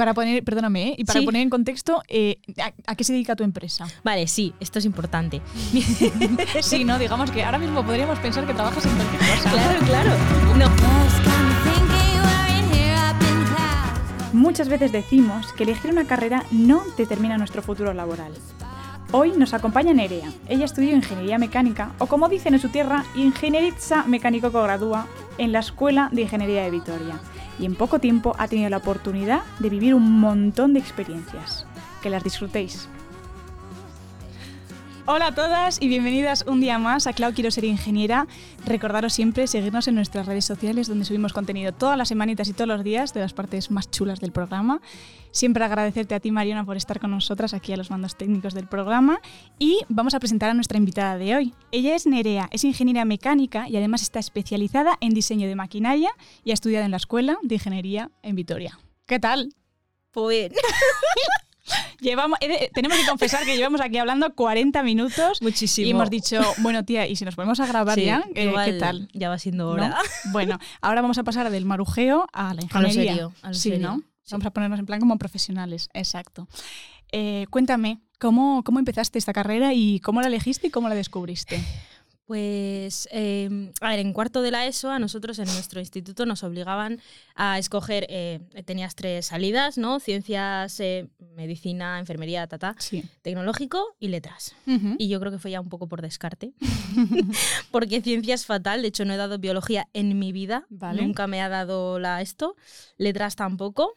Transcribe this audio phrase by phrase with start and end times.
[0.00, 0.94] para poner, perdóname, ¿eh?
[0.96, 1.26] y para Sí.
[1.26, 3.86] poner en contexto, eh, ¿a, a qué se dedica tu empresa?
[4.02, 5.42] Vale, sí, esto es importante.
[6.62, 9.50] Sí, no, digamos que ahora mismo podríamos pensar que trabajas en cualquier cosa.
[9.50, 10.10] Claro, claro.
[10.56, 10.66] No,
[14.32, 18.32] Muchas veces decimos que elegir una carrera no determina nuestro futuro laboral.
[19.12, 20.32] Hoy nos acompaña Nerea.
[20.48, 25.06] Ella estudió Ingeniería Mecánica, o como dicen en su tierra, Ingenieritza Mecánico Gradúa,
[25.36, 27.20] en la Escuela de Ingeniería de Vitoria.
[27.58, 31.66] Y en poco tiempo ha tenido la oportunidad de vivir un montón de experiencias.
[32.02, 32.88] Que las disfrutéis.
[35.12, 38.28] Hola a todas y bienvenidas un día más a Clau Quiero Ser Ingeniera.
[38.64, 42.68] Recordaros siempre seguirnos en nuestras redes sociales donde subimos contenido todas las semanitas y todos
[42.68, 44.80] los días de las partes más chulas del programa.
[45.32, 48.68] Siempre agradecerte a ti, Mariona, por estar con nosotras aquí a los mandos técnicos del
[48.68, 49.20] programa.
[49.58, 51.54] Y vamos a presentar a nuestra invitada de hoy.
[51.72, 56.12] Ella es Nerea, es ingeniera mecánica y además está especializada en diseño de maquinaria
[56.44, 58.78] y ha estudiado en la Escuela de Ingeniería en Vitoria.
[59.06, 59.52] ¿Qué tal?
[60.12, 60.52] pues
[62.00, 62.38] Llevamos,
[62.72, 65.86] tenemos que confesar que llevamos aquí hablando 40 minutos muchísimo.
[65.86, 68.70] y hemos dicho, bueno, tía, y si nos ponemos a grabar Sí, ya, Eh, igual
[68.70, 69.08] ¿qué tal?
[69.12, 69.70] Ya va siendo ¿No?
[69.72, 69.96] hora.
[70.32, 73.12] Bueno, ahora vamos a pasar del marujeo a la A lo ingeniería.
[73.12, 73.96] serio, a lo sí, serio, ¿no?
[73.98, 74.32] sí.
[74.32, 76.46] Vamos a ponernos en plan como profesionales, exacto.
[77.12, 81.60] Eh, cuéntame, ¿cómo, ¿cómo empezaste esta carrera y cómo la elegiste y cómo la descubriste?
[82.34, 86.44] Pues, eh, a ver, en cuarto de la ESO, a nosotros en nuestro instituto nos
[86.44, 87.00] obligaban
[87.34, 89.98] a escoger, eh, tenías tres salidas, ¿no?
[89.98, 93.02] Ciencias, eh, medicina, enfermería, tata, Sí.
[93.22, 94.54] tecnológico y letras.
[94.96, 96.52] Y yo creo que fue ya un poco por descarte,
[97.72, 101.02] porque ciencia es fatal, de hecho no he dado biología en mi vida, Vale.
[101.02, 102.54] nunca me ha dado la esto,
[102.96, 103.92] letras tampoco.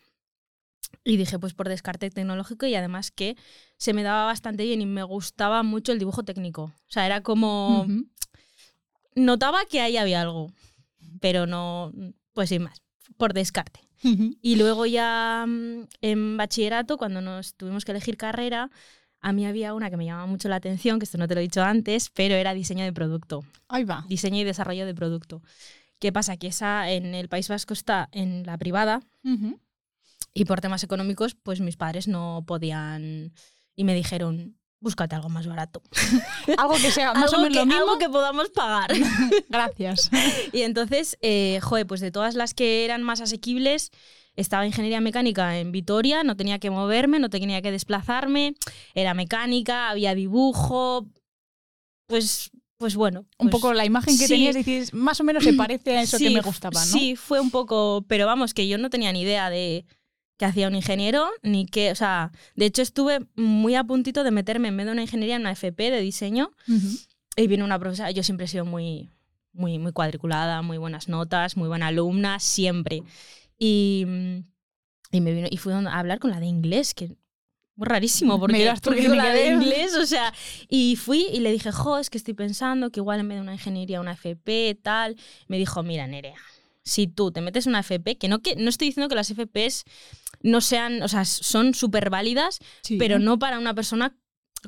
[1.04, 3.36] Y dije, pues por descarte tecnológico y además que
[3.78, 6.64] se me daba bastante bien y me gustaba mucho el dibujo técnico.
[6.64, 7.86] O sea, era como.
[9.16, 10.52] Notaba que ahí había algo,
[11.20, 11.92] pero no,
[12.34, 12.82] pues sin más,
[13.18, 13.82] por descarte.
[14.42, 18.70] Y luego ya mm, en bachillerato, cuando nos tuvimos que elegir carrera,
[19.22, 21.40] a mí había una que me llamaba mucho la atención, que esto no te lo
[21.40, 24.04] he dicho antes, pero era diseño de producto, Ahí va.
[24.10, 25.42] diseño y desarrollo de producto.
[26.00, 26.36] ¿Qué pasa?
[26.36, 29.00] Que esa en el País Vasco está en la privada
[30.34, 33.32] y por temas económicos, pues mis padres no podían
[33.78, 35.82] y me dijeron, búscate algo más barato.
[36.58, 37.82] Algo que sea más o menos que, lo mismo.
[37.82, 38.92] algo que podamos pagar.
[39.50, 40.12] Gracias.
[40.52, 43.92] Y entonces, eh, joder, pues de todas las que eran más asequibles,
[44.36, 48.56] estaba ingeniería mecánica en Vitoria, no tenía que moverme, no tenía que desplazarme,
[48.94, 51.08] era mecánica, había dibujo,
[52.08, 53.22] pues, pues bueno.
[53.40, 54.34] Un pues poco la imagen que sí.
[54.34, 56.92] tenías, dices, más o menos se parece a eso que me gustaba, ¿no?
[56.92, 59.86] Sí, fue un poco, pero vamos, que yo no tenía ni idea de
[60.38, 64.32] qué hacía un ingeniero, ni qué, o sea, de hecho estuve muy a puntito de
[64.32, 66.52] meterme en vez de una ingeniería en una FP de diseño
[67.36, 69.10] y vino una profesora, yo siempre he sido muy,
[69.54, 73.04] muy, muy cuadriculada, muy buenas notas, muy buena alumna, siempre.
[73.58, 74.06] Y,
[75.12, 77.16] y me vino, y fui a hablar con la de inglés, que
[77.76, 80.32] muy rarísimo, Me porque, tú porque que con la que de inglés, o sea,
[80.70, 83.42] y fui y le dije, jo, es que estoy pensando que igual en vez de
[83.42, 85.16] una ingeniería, una FP, tal.
[85.48, 86.38] Me dijo, mira, Nerea,
[86.84, 89.34] si tú te metes en una FP, que no, que no estoy diciendo que las
[89.34, 89.86] FPs
[90.44, 92.98] no sean, o sea, son súper válidas, Sí.
[92.98, 94.16] pero no para una persona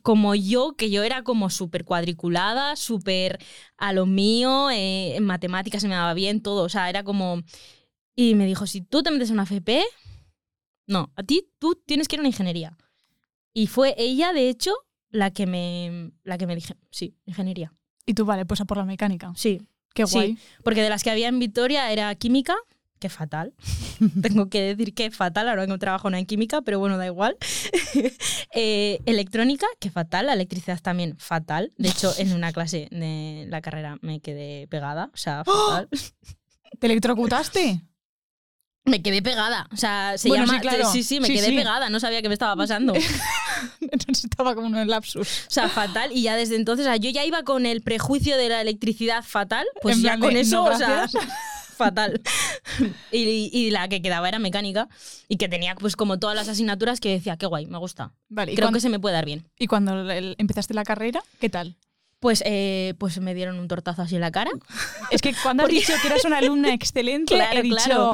[0.02, 3.40] como yo, que yo era como súper cuadriculada, súper
[3.78, 7.44] a lo mío, eh, en matemáticas se me daba bien, todo, o sea, era como...
[8.16, 9.84] Y me dijo, si tú te metes en una FP,
[10.88, 12.78] no, a ti tú tienes que ir a una ingeniería.
[13.54, 14.74] Y fue ella, de hecho,
[15.10, 17.74] la que me, la que me dije, sí, ingeniería,
[18.06, 19.34] Y tú, vale, pues a por la mecánica.
[19.36, 19.62] sí.
[19.94, 20.14] Qué Sí.
[20.14, 20.38] guay.
[20.64, 22.56] Porque de las que había en Vitoria era química,
[23.06, 23.54] que fatal.
[24.22, 27.38] Tengo que decir que fatal, ahora que no trabajo en química, pero bueno, da igual.
[28.58, 30.28] Eh, electrónica, que fatal.
[30.28, 31.74] La electricidad también fatal.
[31.78, 35.10] De hecho, en una clase de la carrera me quedé pegada.
[35.14, 35.90] O sea, fatal.
[36.80, 37.82] ¿Te electrocutaste?
[38.86, 39.68] Me quedé pegada.
[39.74, 40.58] O sea, se Bueno, llama.
[40.60, 40.92] sí, claro.
[40.92, 41.56] Sí, sí, me Sí, quedé sí.
[41.56, 41.90] pegada.
[41.90, 42.94] No sabía qué me estaba pasando.
[43.92, 45.28] O Estaba como en el lapsus.
[45.48, 46.12] sea, fatal.
[46.14, 49.24] Y ya desde entonces, o sea, yo ya iba con el prejuicio de la electricidad
[49.24, 49.66] fatal.
[49.82, 51.08] Pues En ya plan con eso, no, o sea.
[51.76, 52.22] Fatal.
[53.12, 54.90] Y, y la que quedaba era mecánica.
[55.28, 58.12] Y que tenía pues como todas las asignaturas que decía, qué guay, me gusta.
[58.30, 59.48] Vale, ¿y, Creo cuando, que se me puede dar bien.
[59.60, 61.76] y cuando empezaste la carrera, qué tal?
[62.20, 64.52] Pues, eh, pues me dieron un tortazo así en la cara.
[65.12, 68.12] Es que cuando has dicho que eras una alumna excelente, Claro, he dicho,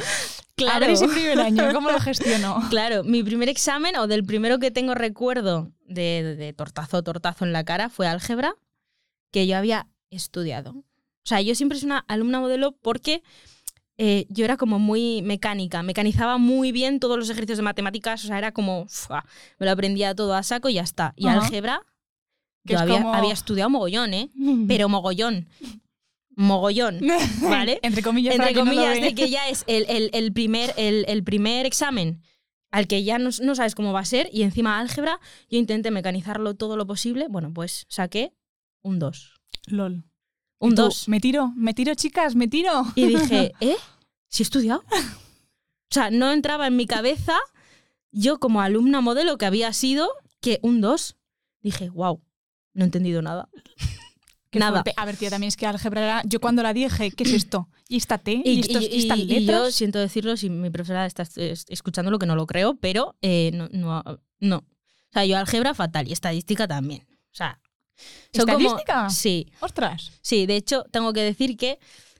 [0.55, 0.85] claro.
[0.87, 2.61] ese primer año, ¿cómo lo gestionó?
[2.69, 7.45] Claro, mi primer examen, o del primero que tengo recuerdo de, de- de tortazo, tortazo
[7.45, 8.53] en la cara, fue álgebra,
[9.31, 10.83] que yo había estudiado.
[11.23, 13.21] O sea, yo siempre soy una alumna modelo porque
[13.97, 18.27] eh, yo era como muy mecánica, mecanizaba muy bien todos los ejercicios de matemáticas, o
[18.27, 19.23] sea, era como, ¡fua!
[19.59, 21.13] me lo aprendía todo a saco y ya está.
[21.15, 21.81] Y álgebra,
[22.65, 24.31] Que yo es había, como- había estudiado mogollón, ¿eh?
[24.67, 25.47] Pero mogollón.
[26.35, 26.99] Mogollón.
[27.41, 27.79] ¿Vale?
[27.83, 31.23] Entre comillas, Entre no comillas, de que ya es el, el- el primer, el, el
[31.23, 32.21] primer examen
[32.71, 35.19] al que ya no, no sabes cómo va a ser, y encima álgebra,
[35.49, 37.27] yo intenté mecanizarlo todo lo posible.
[37.29, 38.33] Bueno, pues saqué
[38.81, 39.33] un 2.
[39.67, 40.05] LOL.
[40.61, 41.09] Un ¿Y tú, 2.
[41.09, 42.83] Me tiro, me tiro, chicas, me tiro.
[42.95, 43.75] Y dije, ¿eh?
[44.29, 44.83] ¿Sí he estudiado?
[44.89, 47.35] O sea, no entraba en mi cabeza,
[48.11, 50.09] yo como alumna modelo que había sido,
[50.39, 51.17] que un 2.
[51.61, 52.21] Dije, wow,
[52.73, 53.49] no he entendido nada.
[54.51, 54.71] Qué nada.
[54.83, 54.93] fuerte.
[54.97, 56.21] A ver, tía, también es que álgebra era.
[56.25, 57.69] Yo cuando la dije, ¿qué es esto?
[57.87, 58.41] ¿Y esta T?
[58.43, 61.65] ¿Y, estos- y- y estas y- y yo siento decirlo si mi profesora está es-
[61.69, 64.03] escuchando lo que no lo creo, pero eh, no, no,
[64.41, 64.57] no.
[64.57, 67.07] O sea, yo álgebra fatal y estadística también.
[67.09, 67.61] O sea,
[68.33, 69.09] son como- ¿Estadística?
[69.09, 70.11] sí, ¡Ostras!
[70.21, 70.45] sí.
[70.45, 71.79] De hecho, tengo que decir que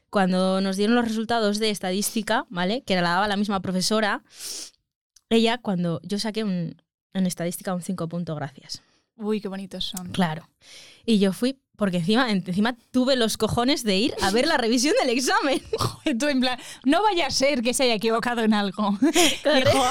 [0.09, 2.81] cuando nos dieron los resultados de estadística, ¿vale?
[2.83, 4.23] Que la daba la misma profesora,
[5.29, 6.75] ella, cuando yo saqué un,
[7.13, 8.81] en estadística un 5 punto, gracias.
[9.15, 10.09] Uy, qué bonitos son.
[10.11, 10.49] Claro.
[11.05, 14.93] Y yo fui, porque encima, encima tuve los cojones de ir a ver la revisión
[15.01, 15.59] del examen.
[16.05, 18.95] Y tú en plan, no vaya a ser que se haya equivocado en algo.
[19.01, 19.83] Hijo,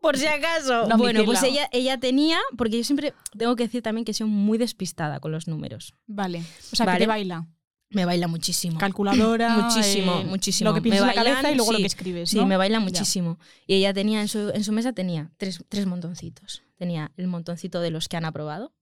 [0.00, 0.88] Por si acaso.
[0.88, 4.26] No, bueno, pues ella, ella tenía, porque yo siempre tengo que decir también que soy
[4.26, 5.94] muy despistada con los números.
[6.08, 6.42] vale.
[6.72, 6.98] O sea, Vale.
[6.98, 7.46] que te baila.
[7.90, 8.76] Me baila muchísimo.
[8.76, 9.50] Calculadora.
[9.62, 10.70] Muchísimo, eh, muchísimo.
[10.70, 12.30] Lo que piensas en la cabeza y luego lo sí, que escribes.
[12.30, 12.84] Sí, me baila Ya.
[12.84, 13.38] muchísimo.
[13.68, 16.64] Y ella tenía en su, en su mesa tenía tres, tres montoncitos.
[16.76, 18.74] Tenía el montoncito de los que han aprobado,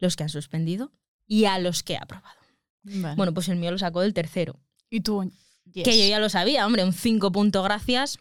[0.00, 0.90] los que han suspendido
[1.32, 2.36] y a los que ha aprobado.
[2.84, 3.16] Vale.
[3.16, 4.58] Bueno, pues el mío lo sacó del tercero.
[4.90, 5.30] y tú.
[5.72, 5.84] yes.
[5.84, 8.18] Que yo ya lo sabía, hombre, un 5 punto gracias.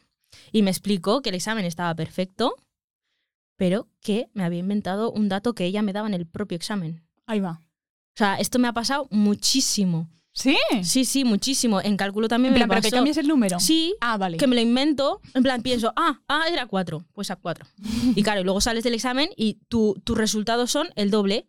[0.52, 2.56] Y me explicó que el examen estaba perfecto,
[3.58, 7.02] pero que me había inventado un dato que ella me daba en el propio examen.
[7.26, 7.60] Ahí va.
[8.14, 10.10] O sea, esto me ha pasado muchísimo.
[10.34, 10.58] ¿Sí?
[10.84, 11.82] Sí, sí, muchísimo.
[11.82, 12.90] En cálculo también En plan, me pero pasó.
[12.92, 13.60] que cambies el número.
[13.60, 14.38] Sí, Ah, vale.
[14.38, 15.20] que me lo invento.
[15.34, 17.06] En plan, pienso, ah, ah, era 4.
[17.14, 17.66] Pues a 4.
[18.16, 21.48] Y claro, y luego sales del examen y tu- tus resultados son el doble.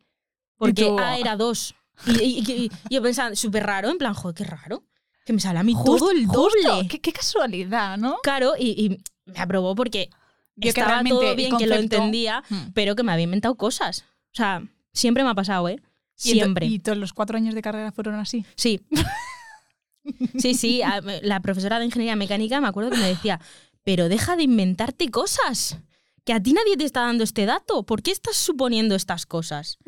[0.67, 1.75] Porque A era 2.
[2.06, 4.85] Y, y- y- y yo pensaba, súper raro, en plan, joder, qué raro.
[5.25, 6.41] Que me sale a mí todo el justo.
[6.69, 6.88] doble.
[6.88, 8.19] Qué, qué casualidad, ¿no?
[8.23, 10.11] Claro, y, me aprobó porque
[10.61, 12.73] que estaba todo bien, que lo entendía, Hmm.
[12.75, 14.05] pero que me había inventado cosas.
[14.32, 14.62] O sea,
[14.93, 15.81] siempre me ha pasado, ¿eh?
[16.17, 16.67] Siempre.
[16.67, 18.44] Y todos los cuatro años de carrera fueron así.
[18.56, 18.81] Sí.
[20.38, 20.82] Sí, sí.
[20.82, 23.41] a- La profesora de ingeniería mecánica me acuerdo que me decía,
[23.85, 25.79] pero deja de inventarte cosas.
[26.25, 27.85] Que a ti nadie te está dando este dato.
[27.85, 29.79] ¿Por qué estás suponiendo estas cosas?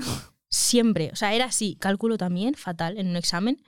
[0.55, 1.11] Siempre.
[1.13, 1.77] O sea, era así.
[1.81, 3.61] Cálculo también, fatal, en un examen.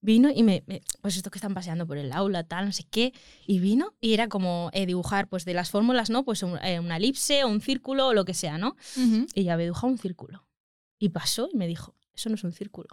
[0.00, 2.84] Vino y me, me- Pues esto que están paseando por el aula, tal, no sé
[2.90, 3.12] qué.
[3.46, 6.24] Y vino y era como eh, dibujar, pues de las fórmulas, ¿no?
[6.24, 8.76] Pues un- eh, una elipse o un círculo o lo que sea, ¿no?
[9.34, 10.46] Y ya había dibujado un círculo.
[10.98, 12.88] Y pasó y me dijo, eso no es un círculo.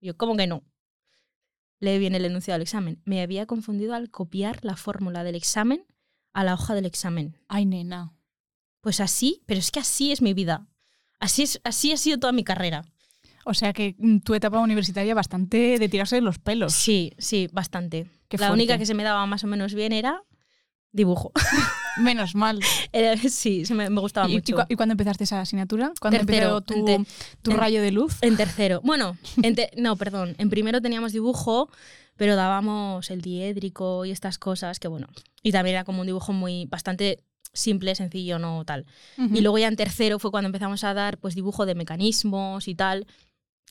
[0.00, 0.62] Y yo, ¿cómo que no?
[1.80, 3.02] Lee bien el enunciado del examen.
[3.04, 5.84] Me había confundido al copiar la fórmula del examen
[6.32, 7.36] a la hoja del examen.
[7.48, 8.14] Ay, nena.
[8.80, 10.66] Pues así, pero es que así es mi vida.
[11.22, 12.84] Así, es, así ha sido toda mi carrera.
[13.44, 16.72] O sea que mm, tu etapa universitaria bastante de tirarse de los pelos.
[16.74, 18.06] Sí, sí, bastante.
[18.28, 18.54] Qué la fuerte.
[18.54, 20.22] única que se me daba más o menos bien era
[20.92, 21.32] dibujo.
[21.98, 22.58] Menos mal.
[22.92, 24.56] Era- sí, se me, me gustaba ¿Y, y mucho.
[24.56, 25.92] cu- y cuándo empezaste esa asignatura?
[26.00, 27.04] ¿Cuándo Tercero, empezó tu,
[27.42, 28.16] tu en- rayo de luz?
[28.22, 28.80] En tercero.
[28.84, 30.34] Bueno, en te- no, perdón.
[30.38, 31.68] En primero teníamos dibujo,
[32.16, 35.08] pero dábamos el diédrico y estas cosas que, bueno.
[35.42, 37.22] Y también era como un dibujo muy bastante
[37.52, 38.86] simple, sencillo, no tal.
[39.18, 42.74] Y luego ya en tercero fue cuando empezamos a dar pues dibujo de mecanismos y
[42.74, 43.06] tal,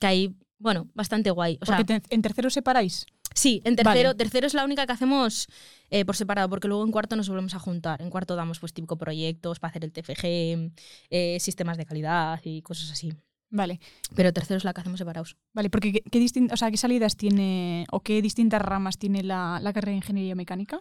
[0.00, 1.58] que ahí, bueno, bastante guay.
[1.60, 3.06] O sea, te- en tercero separáis.
[3.34, 4.14] sí, en tercero, Vale.
[4.14, 5.46] tercero es la única que hacemos
[5.90, 8.00] eh, por separado, porque luego en cuarto nos volvemos a juntar.
[8.02, 10.70] En cuarto damos pues típico proyectos para hacer el TFG,
[11.10, 13.12] eh, sistemas de calidad y cosas así.
[13.50, 13.80] Vale.
[14.14, 15.36] Pero tercero es la que hacemos separados.
[15.52, 19.58] Vale, porque ¿qué, qué o sea, ¿qué salidas tiene o qué distintas ramas tiene la,
[19.62, 20.80] la carrera de ingeniería mecánica?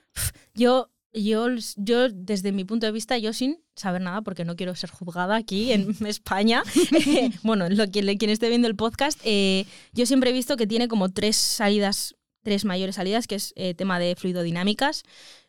[0.54, 4.76] Yo, yo, yo, desde mi punto de vista, yo sin saber nada, porque no quiero
[4.76, 6.64] ser juzgada aquí en España,
[7.06, 10.68] eh, bueno, lo, quien, quien esté viendo el podcast, eh, yo siempre he visto que
[10.68, 15.04] tiene como tres salidas, tres mayores salidas, que es eh, tema de fluidodinámicas,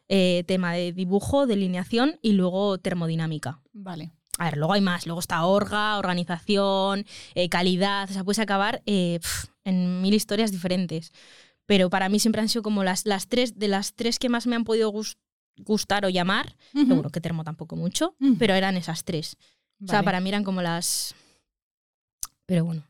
[0.08, 3.60] eh, tema de dibujo, delineación y luego termodinámica.
[3.72, 4.12] Vale.
[4.38, 5.06] A ver, luego hay más.
[5.06, 7.04] Luego está orga, organización,
[7.50, 8.10] calidad.
[8.10, 11.12] O sea, puedes acabar pf, en mil historias diferentes.
[11.66, 14.46] Pero para mí siempre han sido como las, las tres, de las tres que más
[14.46, 15.16] me han podido gus-
[15.58, 16.56] gustar o llamar.
[16.74, 16.86] Ujú.
[16.86, 19.36] Seguro que termo tampoco mucho, pero eran esas tres.
[19.82, 21.14] O sea, para mí eran como las.
[22.46, 22.84] Pero bueno.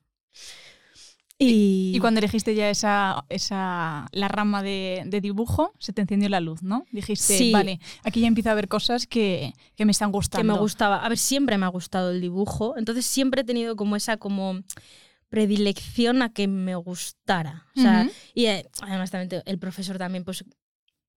[1.39, 6.29] Y, Y cuando elegiste ya esa, esa la rama de, de dibujo, se te encendió
[6.29, 6.85] la luz, ¿no?
[6.93, 7.51] Dijiste, Sí.
[7.53, 10.53] vale, aquí ya empiezo a ver cosas que, que me están que gustando.
[10.55, 11.05] me gustaba.
[11.05, 12.77] A ver, siempre me ha gustado el dibujo.
[12.77, 14.61] Entonces siempre he tenido como esa como
[15.31, 17.67] predilección a que me gustara.
[17.77, 18.09] O sea.
[18.35, 20.45] Y eh, además también el profesor también pues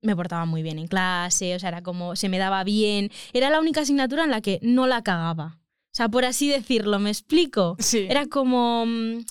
[0.06, 3.12] me portaba muy bien en clase, o sea, era como se me daba bien.
[3.34, 5.60] Era la única asignatura en la que no la cagaba.
[5.60, 7.76] O sea, por así decirlo, ¿me explico?
[7.80, 8.06] Sí.
[8.10, 9.26] Era como mm,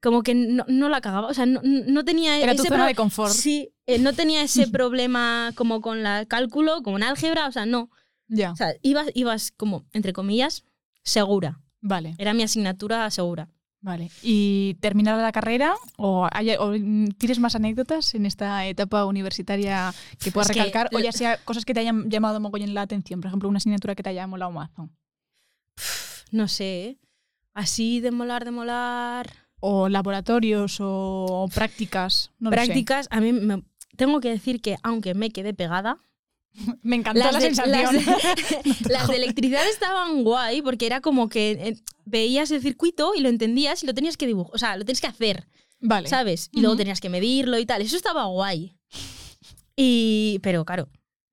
[0.00, 2.82] como que no, no la cagaba, o sea, no, no tenía Era tu ese zona
[2.84, 3.32] pro- de confort.
[3.32, 7.66] Sí, eh, no tenía ese problema como con la cálculo, como en álgebra, o sea,
[7.66, 7.90] no.
[8.28, 10.64] Ya, O sea, ibas, ibas como, entre comillas,
[11.02, 11.60] segura.
[11.80, 13.48] vale, Era mi asignatura segura.
[13.80, 14.10] Vale.
[14.22, 16.72] ¿Y terminada la carrera o, hay- o,
[17.18, 19.92] tienes más anécdotas en esta etapa universitaria
[20.22, 20.90] que puedas Es que recalcar?
[20.94, 23.20] o ya sea cosas que te hayan llamado mogollón la atención.
[23.20, 24.88] Por ejemplo, una asignatura que te haya molado mazo.
[26.30, 26.98] No sé, ¿eh?
[27.54, 29.30] así de molar, de molar.
[29.60, 32.30] O laboratorios o prácticas.
[32.38, 32.64] No lo sé.
[32.64, 33.64] Prácticas, a mí me-
[33.96, 35.98] tengo que decir que aunque me quedé pegada,
[36.82, 37.72] Me encantó la de, sensación.
[37.72, 43.14] las de- las de electricidad estaban guay porque era como que eh, veías el circuito
[43.14, 45.48] y lo entendías y lo tenías que dibujar, o sea, lo tenías que hacer,
[45.80, 46.08] vale.
[46.08, 46.48] ¿sabes?
[46.52, 47.82] Y luego tenías que medirlo y tal.
[47.82, 48.74] Eso estaba guay.
[49.76, 50.88] Y, pero claro,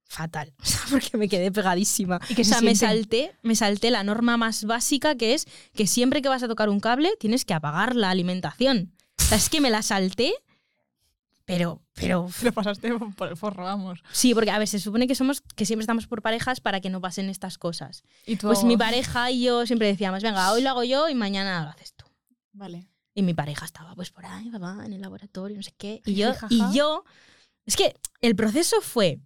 [0.07, 2.19] fatal, o sea, porque me quedé pegadísima.
[2.29, 5.45] ¿Y qué o se sea, me salté, me salté la norma más básica que es
[5.73, 8.93] que siempre que vas a tocar un cable tienes que apagar la alimentación.
[9.19, 10.33] O sea, es que me la salté,
[11.45, 14.01] pero, pero Lo pasaste por el forro, vamos.
[14.11, 16.89] Sí, porque a ver, se supone que somos que siempre estamos por parejas para que
[16.89, 18.03] no pasen estas cosas.
[18.25, 21.15] Y tú- Pues mi pareja y yo siempre decíamos, venga, hoy lo hago yo y
[21.15, 22.05] mañana lo haces tú.
[22.53, 22.87] Vale.
[23.13, 26.01] Y mi pareja estaba pues por ahí, papá, en el laboratorio, no sé qué.
[26.05, 27.05] Y yo, y yo,
[27.65, 29.21] es que el proceso fue,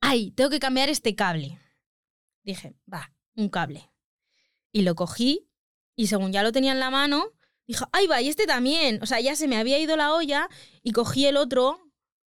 [0.00, 1.58] ay, tengo que cambiar este cable.
[2.44, 3.90] Dije, va, un cable.
[4.72, 5.48] Y lo cogí
[5.96, 7.26] y según ya lo tenía en la mano,
[7.72, 8.98] dije, ay, va, y este también.
[9.02, 10.48] O sea, ya se me había ido la olla
[10.82, 11.80] y cogí el otro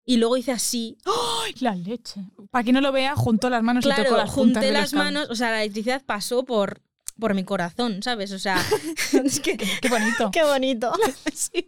[0.06, 0.98] y luego hice así.
[1.06, 2.22] ¡Ay, la leche!
[2.52, 5.30] Para que no lo vea, juntó las manos y tocó Claro, las junté las manos,
[5.30, 6.82] o sea, la electricidad pasó por,
[7.20, 8.32] por mi corazón, ¿sabes?
[8.32, 8.58] O sea,
[9.26, 9.58] es que...
[9.58, 10.32] Qué bonito.
[10.32, 10.92] Qué bonito.
[11.34, 11.68] Sí.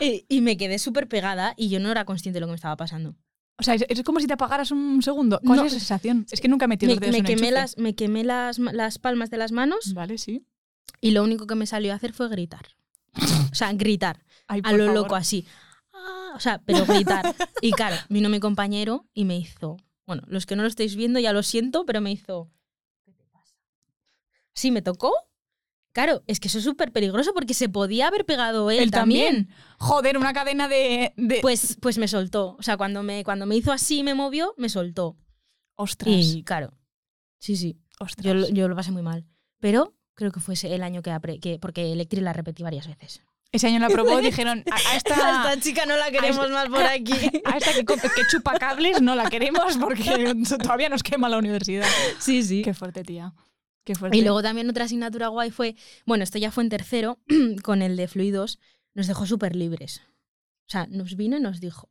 [0.00, 2.56] Y, y me quedé súper pegada y yo no era consciente de lo que me
[2.56, 3.14] estaba pasando.
[3.58, 5.40] O sea, es, es como si te apagaras un segundo.
[5.44, 5.64] ¿Cuál No.
[5.64, 6.26] es esa sensación?
[6.30, 7.52] Es que nunca he metido Me, los dedos me en quemé, enchufe.
[7.52, 10.44] las, me quemé las, las palmas de las manos Vale, sí.
[11.00, 12.66] y lo único que me salió a hacer fue gritar.
[13.50, 14.24] O sea, gritar.
[14.46, 14.94] Ay, A lo favor.
[15.02, 15.46] loco, así.
[15.92, 17.34] Ah, o sea, pero gritar.
[17.60, 19.76] Y claro, vino mi compañero y me hizo.
[20.06, 22.50] Bueno, los que no lo estáis viendo ya lo siento, pero me hizo.
[23.04, 23.56] ¿Qué te pasa?
[24.54, 25.12] Sí, me tocó.
[25.92, 29.46] Claro, es que eso es súper peligroso porque se podía haber pegado él, Él también.
[29.46, 29.56] también.
[29.78, 31.12] Joder, una cadena de.
[31.16, 31.40] de...
[31.42, 32.56] Pues, pues me soltó.
[32.58, 35.16] O sea, cuando me, cuando me hizo así y me movió, me soltó.
[35.74, 36.14] ostras.
[36.14, 36.72] Y claro,
[37.38, 37.80] sí, sí.
[37.98, 38.24] ostras.
[38.24, 39.26] Yo, yo lo pasé muy mal.
[39.58, 42.88] Pero creo que fue ese el año que, apre- que porque Electri la repetí varias
[42.88, 43.22] veces.
[43.52, 45.60] Ese año la probó y dijeron: a, a esta.
[45.60, 47.14] chica no la queremos más por aquí.
[47.44, 51.86] A esta que, que chupa cables no la queremos porque todavía nos quema la universidad.
[52.18, 52.62] sí, sí.
[52.62, 53.32] Qué fuerte, tía.
[53.84, 54.18] Qué fuerte.
[54.18, 57.18] Y luego también otra asignatura guay fue, bueno, esto ya fue en tercero,
[57.62, 58.58] con el de fluidos,
[58.94, 60.02] nos dejó súper libres.
[60.66, 61.88] O sea, nos vino y nos dijo,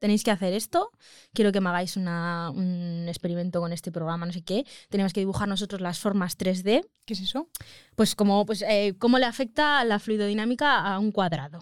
[0.00, 0.90] tenéis que hacer esto,
[1.32, 5.20] quiero que me hagáis una- un experimento con este programa, no sé qué, tenemos que
[5.20, 7.48] dibujar nosotros las formas 3D, ¿Qué es eso?
[7.94, 11.60] pues como, pues, eh, cómo le afecta la fluidodinámica a un cuadrado.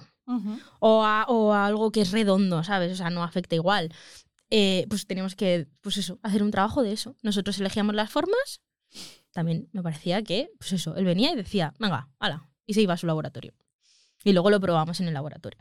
[0.81, 2.93] o a, o a algo que es redondo, ¿sabes?
[2.93, 3.91] O sea, no afecta igual.
[4.51, 7.17] Eh, pues teníamos que, pues eso, hacer un trabajo de eso.
[7.23, 8.61] Nosotros elegíamos las formas.
[9.33, 12.93] También me parecía que, pues eso, él venía y decía, venga, hala, y se iba
[12.95, 13.55] a su laboratorio.
[14.25, 15.61] Y luego lo probamos en el laboratorio.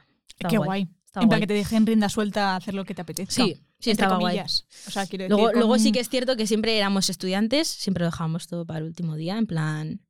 [0.50, 0.90] Qué guay.
[1.08, 1.42] Estaba En plan guay.
[1.42, 3.34] que te dejen rienda suelta a hacer lo que te apetezca.
[3.34, 4.36] Sí, sí, entre estaba guay.
[4.36, 4.68] comillas.
[4.88, 5.36] O sea, quiero decir.
[5.36, 8.66] Luego, con luego sí que es cierto que siempre éramos estudiantes, siempre lo dejábamos todo
[8.66, 10.02] para el último día, en plan,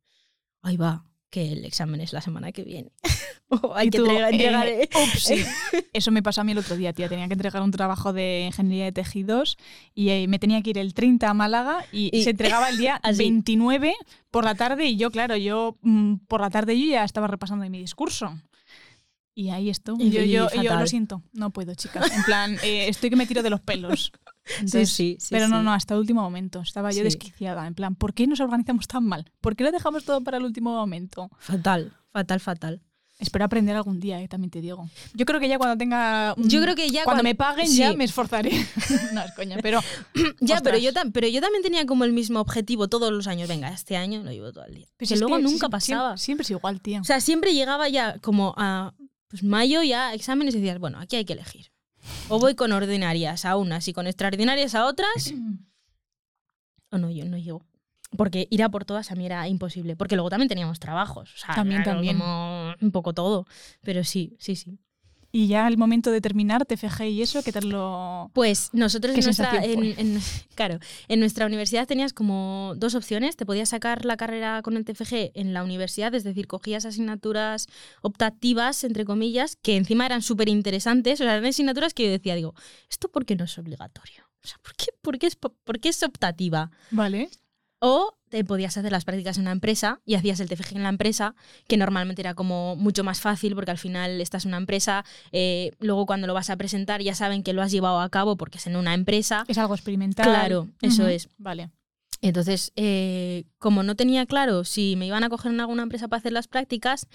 [0.61, 2.91] ahí va, que el examen es la semana que viene.
[3.49, 4.89] o hay que entregar, eh,
[5.29, 5.45] eh.
[5.93, 7.07] Eso me pasó a mí el otro día, tía.
[7.07, 9.57] Tenía que entregar un trabajo de ingeniería de tejidos
[9.93, 12.77] y eh, me tenía que ir el 30 a Málaga y, Y- se entregaba el
[12.77, 13.19] día Así.
[13.19, 13.93] 29
[14.31, 17.69] por la tarde y yo, claro, yo mm, por la tarde yo ya estaba repasando
[17.69, 18.37] mi discurso.
[19.39, 20.01] Y ahí estoy.
[20.01, 22.11] Y- Yo, y yo, yo lo siento, no puedo, chicas.
[22.11, 24.11] En plan, eh, estoy que me tiro de los pelos.
[24.55, 26.61] Entonces, sí, sí, pero no, no, hasta el último momento.
[26.61, 27.67] Estaba yo desquiciada.
[27.67, 29.31] En plan, ¿por qué nos organizamos tan mal?
[29.39, 31.29] ¿Por qué lo dejamos todo para el último momento?
[31.37, 32.81] Fatal, fatal, fatal.
[33.19, 34.89] Espero aprender algún día, eh, también te digo.
[35.13, 36.33] Yo creo que ya cuando tenga.
[36.35, 37.77] un- Yo creo que ya cuando cuan- me paguen sí.
[37.77, 38.51] ya me esforzaré.
[39.13, 39.81] no, es coña, pero.
[40.39, 43.47] Ya, pero yo, pero yo también tenía como el mismo objetivo todos los años.
[43.47, 44.87] Venga, este año lo llevo todo el día.
[44.97, 46.17] pues que es luego nunca siempre- pasaba.
[46.17, 47.01] Siempre, es igual, tía.
[47.01, 48.93] O sea, siempre llegaba ya como a
[49.27, 51.71] pues, mayo, ya exámenes y decías, bueno, aquí hay que elegir.
[52.29, 55.33] O voy con ordinarias a unas y con extraordinarias a otras,
[56.91, 57.65] o no, yo no llego.
[58.15, 59.97] Porque ir a por todas a mí era imposible.
[59.97, 61.33] Porque luego también teníamos trabajos.
[61.33, 62.17] O sea, También, era también.
[62.17, 63.45] como un poco todo.
[63.81, 64.79] Pero sí, sí, sí.
[65.31, 68.31] Y ya al momento de terminar, TFG y eso, ¿qué tal lo.?
[68.33, 70.21] Pues nosotros ¿Qué en nuestra, en, en-
[70.55, 70.79] claro,
[71.09, 73.35] en nuestra universidad tenías como dos opciones.
[73.35, 77.67] Te podías sacar la carrera con el TFG en la universidad, es decir, cogías asignaturas
[78.01, 81.19] optativas, entre comillas, que encima eran súper interesantes.
[81.19, 82.53] O sea, eran asignaturas que yo decía, digo,
[82.89, 84.23] ¿esto por qué no es obligatorio?
[84.43, 86.71] O sea, ¿por qué, por qué es, po- por qué es optativa?
[86.91, 87.29] Vale.
[87.79, 90.89] O te podías hacer las prácticas en una empresa y hacías el TFG en la
[90.89, 91.35] empresa,
[91.67, 95.71] que normalmente era como mucho más fácil porque al final estás en una empresa, eh,
[95.79, 98.57] luego cuando lo vas a presentar ya saben que lo has llevado a cabo porque
[98.57, 99.45] es en una empresa.
[99.47, 100.25] Es algo experimental.
[100.25, 101.29] Claro, eso es.
[101.37, 101.69] Vale.
[102.21, 106.19] Entonces, eh, como no tenía claro si me iban a coger en alguna empresa para
[106.19, 107.07] hacer las prácticas,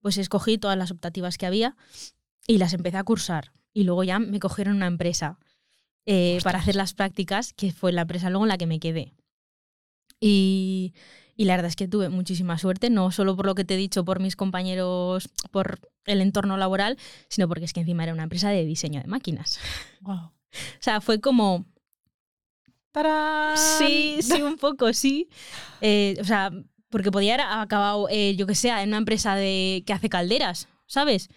[0.00, 1.76] pues escogí todas las optativas que había
[2.46, 3.52] y las empecé a cursar.
[3.74, 5.38] Y luego ya me cogieron una empresa
[6.06, 9.12] eh, para hacer las prácticas, que fue la empresa luego en la que me quedé.
[10.20, 10.94] Y,
[11.36, 13.76] y la verdad es que tuve muchísima suerte, no solo por lo que te he
[13.76, 16.96] dicho, por mis compañeros, por el entorno laboral,
[17.28, 19.58] sino porque es que encima era una empresa de diseño de máquinas.
[20.02, 20.16] Wow.
[20.16, 20.32] O
[20.80, 21.66] sea, fue como,
[22.92, 23.56] ¡Tarán!
[23.58, 25.28] Sí, sí, un poco, sí.
[25.80, 26.50] Eh, o sea,
[26.88, 30.68] porque podía haber acabado, eh, yo que sé, en una empresa de, que hace calderas,
[30.86, 31.28] ¿sabes?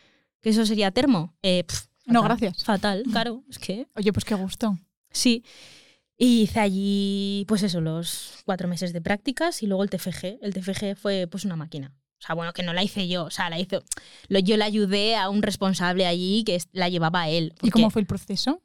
[0.42, 1.36] Que eso sería termo.
[1.44, 1.66] Eh,
[2.06, 2.64] No, gracias.
[2.64, 4.78] Fatal, claro, es que Oye, pues qué gusto.
[5.12, 5.44] sí.
[6.22, 10.40] Y hice allí, pues eso, los cuatro meses de prácticas y luego el TFG.
[10.42, 11.96] El TFG fue pues una máquina.
[12.22, 13.82] O sea, bueno, que no la hice yo, o sea, la hizo,
[14.28, 17.54] lo, yo la ayudé a un responsable allí que la llevaba él.
[17.62, 18.62] ¿Y cómo fue el proceso?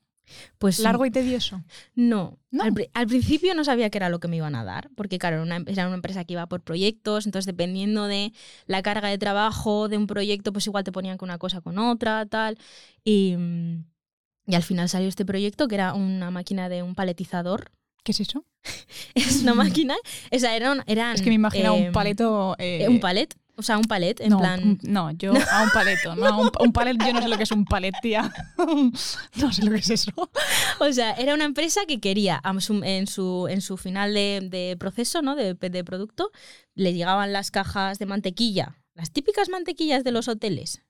[0.59, 1.63] Pues ¿Largo y tedioso?
[1.95, 2.41] no.
[2.51, 2.65] No.
[2.65, 5.37] Al, al principio no sabía qué era lo que me iban a dar, porque claro,
[5.37, 8.33] era una, era una empresa que iba por proyectos, entonces dependiendo de
[8.67, 11.79] la carga de trabajo de un proyecto, pues igual te ponían con una cosa con
[11.79, 12.59] otra, tal.
[13.05, 13.85] Y, mm,
[14.47, 17.71] y al final salió este proyecto que era una máquina de un paletizador.
[18.03, 18.45] ¿Qué es eso?
[19.15, 19.95] Es una máquina,
[20.33, 20.83] o sea, eran...
[20.87, 22.55] eran Es que me imagino eh, un paleto...
[22.59, 24.79] eh, eh, un palet, o sea, un palet, en no, plan...
[24.83, 26.17] no, yo a un paleto.
[26.17, 28.33] No, un, un palet, yo no sé lo que es un palet, tía.
[29.37, 30.13] no sé lo que es eso.
[30.81, 35.23] O sea, era una empresa que quería, en su, en su final de, de proceso,
[35.23, 35.37] ¿no?
[35.37, 36.31] De, de producto,
[36.75, 40.83] le llegaban las cajas de mantequilla, las típicas mantequillas de los hoteles.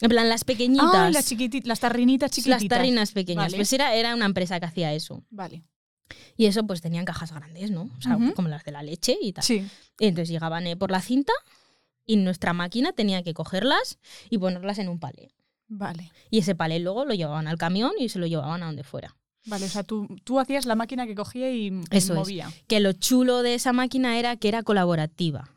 [0.00, 0.90] En plan, las pequeñitas.
[0.92, 2.62] Ah, las chiquititas, las tarrinitas chiquititas.
[2.62, 3.44] las tarrinas pequeñas.
[3.46, 3.56] Vale.
[3.56, 5.22] Pues era, era una empresa que hacía eso.
[5.30, 5.62] Vale.
[6.36, 7.90] Y eso, pues tenían cajas grandes, ¿no?
[7.98, 9.42] O sea, como las de la leche y tal.
[9.44, 9.66] Sí.
[9.98, 11.32] Y entonces llegaban eh, por la cinta
[12.04, 13.98] y nuestra máquina tenía que cogerlas
[14.30, 15.32] y ponerlas en un palé.
[15.68, 16.12] Vale.
[16.30, 19.16] Y ese palé luego lo llevaban al camión y se lo llevaban a donde fuera.
[19.46, 22.18] Vale, o sea, tú, tú hacías la máquina que cogía y Eso es.
[22.18, 22.52] movía.
[22.68, 25.50] Que lo chulo de esa máquina era que era colaborativa.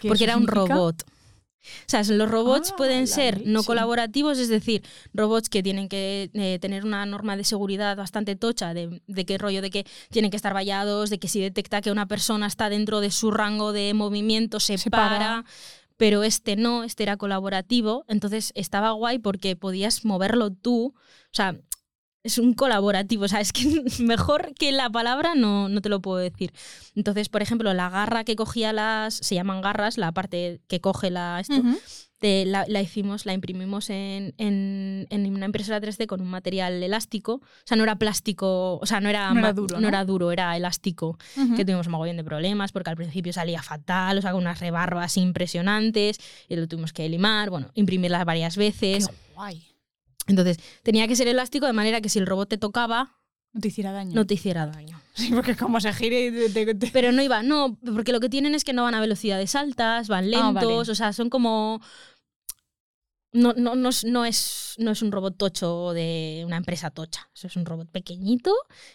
[0.00, 0.74] ¿Qué porque era un significa?
[0.74, 1.02] robot.
[1.80, 4.82] O sea, los robots Ah, pueden ser no colaborativos, es decir,
[5.14, 9.38] robots que tienen que eh, tener una norma de seguridad bastante tocha, de, de qué
[9.38, 12.68] rollo, de que tienen que estar vallados, de que si detecta que una persona está
[12.68, 15.18] dentro de su rango de movimiento, se, Se para.
[15.18, 15.44] para.
[15.96, 20.94] Pero este no, este era colaborativo, entonces estaba guay porque podías moverlo tú.
[20.96, 21.56] O sea,
[22.26, 26.00] es un colaborativo, o sea, es que mejor que la palabra no, no te lo
[26.00, 26.52] puedo decir.
[26.94, 31.10] Entonces, por ejemplo, la garra que cogía las, se llaman garras, la parte que coge
[31.10, 31.78] la, esto, Ujú.
[32.18, 36.82] te- la, la hicimos, la imprimimos en, en- en una impresora 3D con un material
[36.82, 37.34] elástico.
[37.34, 39.88] O sea, no era plástico, o sea, no era, No era duro, ¿no?
[39.88, 41.18] era duro, era elástico.
[41.36, 41.54] Ujú.
[41.56, 44.60] Que tuvimos un mogollón de problemas porque al principio salía fatal, o sea, con unas
[44.60, 49.08] rebarbas impresionantes y lo tuvimos que limar, bueno, imprimirlas varias veces.
[49.08, 49.62] Qué guay.
[50.26, 53.14] Entonces, tenía que ser elástico de manera que si el robot te tocaba,
[53.52, 54.14] No te hiciera daño.
[54.14, 55.00] no te hiciera daño.
[55.16, 56.30] Sí, porque como se gire...
[56.50, 58.94] te- te- te- Pero no iba, no, porque lo que tienen es que no van
[58.94, 60.74] a velocidades altas, van lentos, Ah, vale.
[60.90, 61.80] o sea, son como...
[63.36, 67.28] No, no, no, es, no, es, no es un robot tocho de una empresa tocha.
[67.34, 68.52] Eso es un robot pequeñito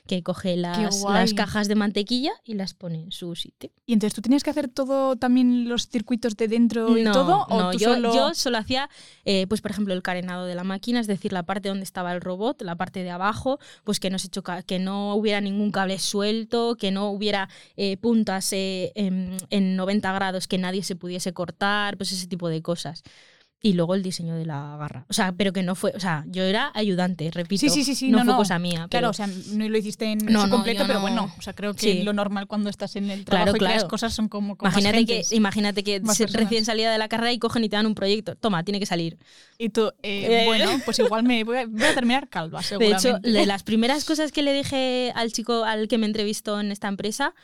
[0.07, 3.71] que coge las cajas de mantequilla y las pone en su sitio.
[3.85, 7.45] Y entonces tú tenías que hacer todo, también los circuitos de dentro y no, todo,
[7.49, 8.13] o no, tú yo, solo...
[8.13, 8.89] yo solo hacía,
[9.25, 12.13] eh, pues por ejemplo, el carenado de la máquina, es decir, la parte donde estaba
[12.13, 15.71] el robot, la parte de abajo, pues que no se choca, que no hubiera ningún
[15.71, 20.95] cable suelto, que no hubiera eh, puntas eh, en, en 90 grados que nadie se
[20.95, 23.03] pudiese cortar, pues ese tipo de cosas.
[23.63, 25.05] Y luego el diseño de la garra.
[25.07, 27.59] O sea, pero que no fue, o sea, yo era ayudante, repito.
[27.59, 28.37] Sí, sí, sí, sí, no, no, fue no.
[28.39, 28.87] cosa mía.
[28.89, 31.01] Claro, pero- o sea, no lo hiciste en No, su completo, pero no.
[31.01, 32.01] bueno, o sea, creo que Sí.
[32.01, 33.87] lo normal cuando estás en el Claro, trabajo y creas claro.
[33.89, 35.31] cosas son como con más Imagínate que, gentes.
[35.31, 36.43] imagínate que más se- personas.
[36.45, 38.35] recién salida de la carrera y cogen y te dan un proyecto.
[38.35, 39.19] Toma, tiene que salir.
[39.59, 40.45] Y tú, eh, Eh.
[40.47, 43.09] bueno, pues igual me voy a, voy a terminar calva, De seguramente.
[43.09, 46.71] hecho, de las primeras cosas que le dije al chico al que me entrevistó en
[46.71, 47.35] esta empresa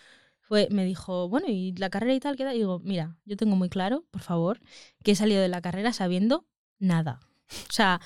[0.48, 2.56] fue, me dijo, bueno, ¿y la carrera y tal queda?
[2.56, 4.62] Y digo, mira, yo tengo muy claro, por favor,
[5.04, 6.46] que he salido de la carrera sabiendo
[6.80, 7.20] nada.
[7.70, 8.00] O sea,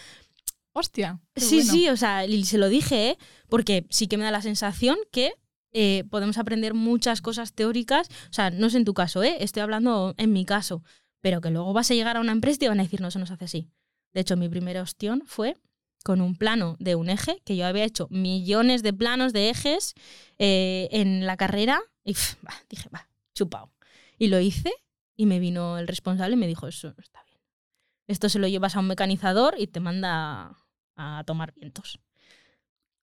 [0.74, 1.20] Hostia.
[1.36, 1.72] sí, bueno.
[1.72, 3.18] sí, o sea, y se lo dije, ¿eh?
[3.48, 5.34] porque sí que me da la sensación que
[5.72, 8.08] eh, podemos aprender muchas cosas teóricas.
[8.30, 9.38] O sea, no es en tu caso, ¿eh?
[9.42, 10.84] estoy hablando en mi caso,
[11.22, 13.10] pero que luego vas a llegar a una empresa y te van a decir, no,
[13.10, 13.70] eso no se hace así.
[14.14, 15.56] De hecho, mi primera ostión fue
[16.04, 19.94] con un plano de un eje, que yo había hecho millones de planos de ejes
[20.40, 22.14] eh, en la carrera, y
[22.70, 23.72] dije, va, chupao.
[24.18, 24.72] Y lo hice,
[25.16, 27.40] y me vino el responsable y me dijo, eso no está bien.
[28.08, 30.58] Esto se lo llevas a un mecanizador y te manda
[30.96, 32.00] a tomar vientos.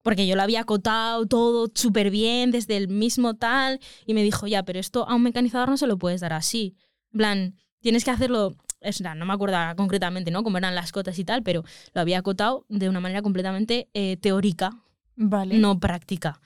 [0.02, 4.46] Porque yo lo había acotado todo súper bien desde el mismo tal y me dijo,
[4.46, 6.76] ya, pero esto a un mecanizador no se lo puedes dar así.
[7.12, 10.42] En plan, tienes que hacerlo, es, no me acuerdo concretamente, ¿no?
[10.42, 14.16] Cómo eran las cotas y tal, pero lo había acotado de una manera completamente eh,
[14.16, 14.72] teórica,
[15.20, 15.58] Vale.
[15.58, 16.40] no práctica.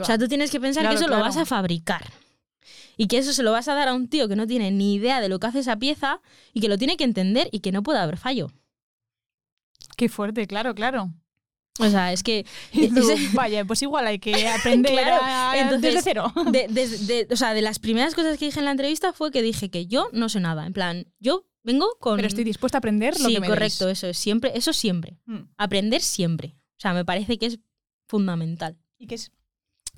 [0.00, 1.22] O sea, tú tienes que pensar Claro, que eso claro.
[1.22, 2.04] lo vas a fabricar.
[2.98, 4.94] Y que eso se lo vas a dar a un tío que no tiene ni
[4.94, 6.20] idea de lo que hace esa pieza
[6.52, 8.50] y que lo tiene que entender y que no puede haber fallo.
[9.96, 11.10] Qué fuerte, claro, claro.
[11.80, 12.44] O sea, es que...
[12.72, 16.32] Y tú, es- vaya, pues igual hay que aprender Claro, a- entonces, desde cero.
[16.50, 16.88] de, de-
[17.24, 19.70] de- o sea, de las primeras cosas que dije en la entrevista fue que dije
[19.70, 20.66] que yo no sé nada.
[20.66, 22.16] En plan, yo vengo con...
[22.16, 23.98] Pero estoy dispuesta a aprender lo sí, que me correcto, deis.
[23.98, 25.18] eso es siempre, eso siempre.
[25.26, 25.38] Mm.
[25.56, 26.56] Aprender siempre.
[26.78, 27.58] O sea, me parece que es
[28.08, 28.76] fundamental.
[28.98, 29.30] ¿Y qué es,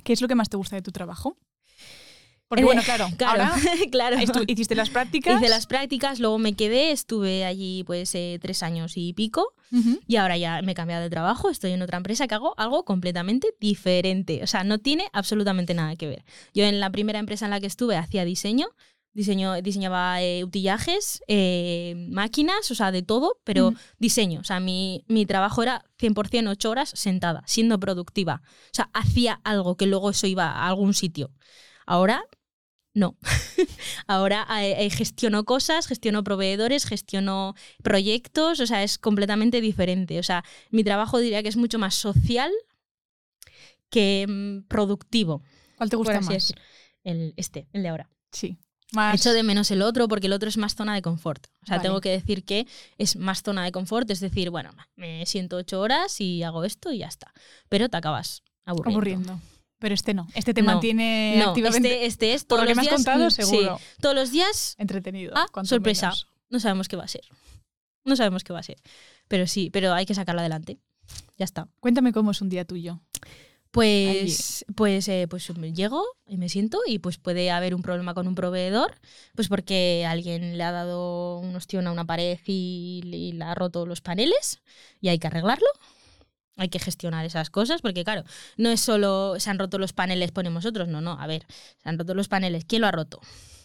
[0.04, 1.38] qué es lo que más te gusta de tu trabajo?
[2.48, 3.54] Porque Eh, bueno, claro, Claro, ahora
[3.92, 4.16] claro.
[4.48, 5.36] hiciste las prácticas.
[5.40, 9.54] Hice las prácticas, luego me quedé, estuve allí pues eh, tres años y pico
[10.08, 12.84] y ahora ya me he cambiado de trabajo, estoy en otra empresa que hago algo
[12.84, 14.42] completamente diferente.
[14.42, 16.24] O sea, no tiene absolutamente nada que ver.
[16.52, 18.66] Yo en la primera empresa en la que estuve hacía diseño,
[19.12, 24.40] diseño diseñaba eh, utillajes, eh, máquinas, o sea, de todo, pero diseño.
[24.40, 28.42] O sea, mi, mi trabajo era 100% ocho horas sentada, siendo productiva.
[28.44, 31.32] O sea, hacía algo que luego eso iba a algún sitio.
[31.86, 32.24] Ahora,
[32.92, 33.16] no.
[34.06, 40.18] Ahora eh, eh, gestiono cosas, gestiono proveedores, gestiono proyectos, o sea, es completamente diferente.
[40.18, 42.50] O sea, mi trabajo diría que es mucho más social
[43.90, 45.42] que mm, productivo.
[45.76, 46.28] ¿Cuál te gusta más?
[46.28, 46.56] decir.
[47.04, 48.10] El, este, el de ahora.
[48.32, 48.58] Sí.
[48.92, 51.46] Más Echo de menos el otro porque el otro es más zona de confort.
[51.62, 51.88] O sea, Vale.
[51.88, 52.66] tengo que decir que
[52.98, 56.90] es más zona de confort, es decir, bueno, me siento ocho horas y hago esto
[56.92, 57.32] y ya está.
[57.68, 58.96] Pero te acabas aburriendo.
[58.96, 59.40] aburriendo.
[59.78, 60.26] Pero este no.
[60.34, 60.66] Este te No.
[60.72, 61.88] mantiene No, activamente.
[61.94, 63.80] este, este es Por todos lo que los me has días, contado, mm, sí, seguro.
[64.00, 65.32] todos los días Entretenido.
[65.36, 66.06] Ah, sorpresa.
[66.08, 66.26] menos.
[66.50, 67.22] no sabemos qué va a ser.
[68.04, 68.76] No sabemos qué va a ser.
[69.28, 70.78] Pero sí, pero hay que sacarlo adelante.
[71.38, 71.68] Ya está.
[71.80, 73.00] Cuéntame cómo es un día tuyo.
[73.72, 78.26] Pues, pues, eh, pues llego y me siento y pues puede haber un problema con
[78.26, 78.94] un proveedor,
[79.36, 83.54] pues porque alguien le ha dado un ostión a una pared y, y le ha
[83.54, 84.60] roto los paneles
[85.00, 85.68] y hay que arreglarlo.
[86.56, 88.24] Hay que gestionar esas cosas porque, claro,
[88.56, 90.88] no es solo se han roto los paneles, ponemos otros.
[90.88, 91.46] No, no, a ver,
[91.82, 92.64] se han roto los paneles.
[92.66, 93.20] ¿Quién lo ha roto?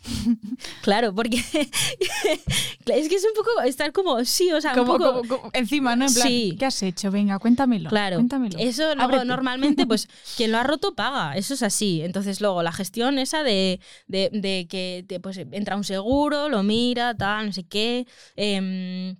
[0.81, 1.37] claro, porque
[2.85, 4.97] es que es un poco estar como, sí, o sea, un poco...
[5.21, 6.05] como- como encima, ¿no?
[6.07, 6.55] En plan, Sí.
[6.59, 7.11] ¿qué has hecho?
[7.11, 7.89] Venga, cuéntamelo.
[7.89, 8.57] Claro, Cuéntamelo.
[8.59, 12.01] eso luego normalmente, pues quien lo ha roto paga, eso es así.
[12.01, 16.63] Entonces luego la gestión esa de, de- de que te, pues, entra un seguro, lo
[16.63, 18.07] mira, tal, no sé qué.
[18.35, 19.15] em,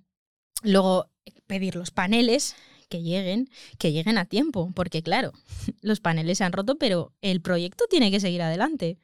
[0.62, 1.10] luego
[1.46, 2.56] pedir los paneles
[2.88, 5.32] que lleguen, que lleguen a tiempo, porque claro,
[5.80, 8.98] los paneles se han roto, pero el proyecto tiene que seguir adelante.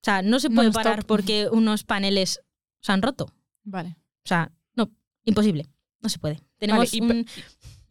[0.00, 2.40] O sea, no se puede parar porque unos paneles
[2.80, 3.32] se han roto.
[3.64, 3.96] Vale.
[4.24, 4.90] O sea, no,
[5.24, 5.68] imposible.
[6.00, 6.40] No se puede.
[6.58, 7.26] Tenemos y, un,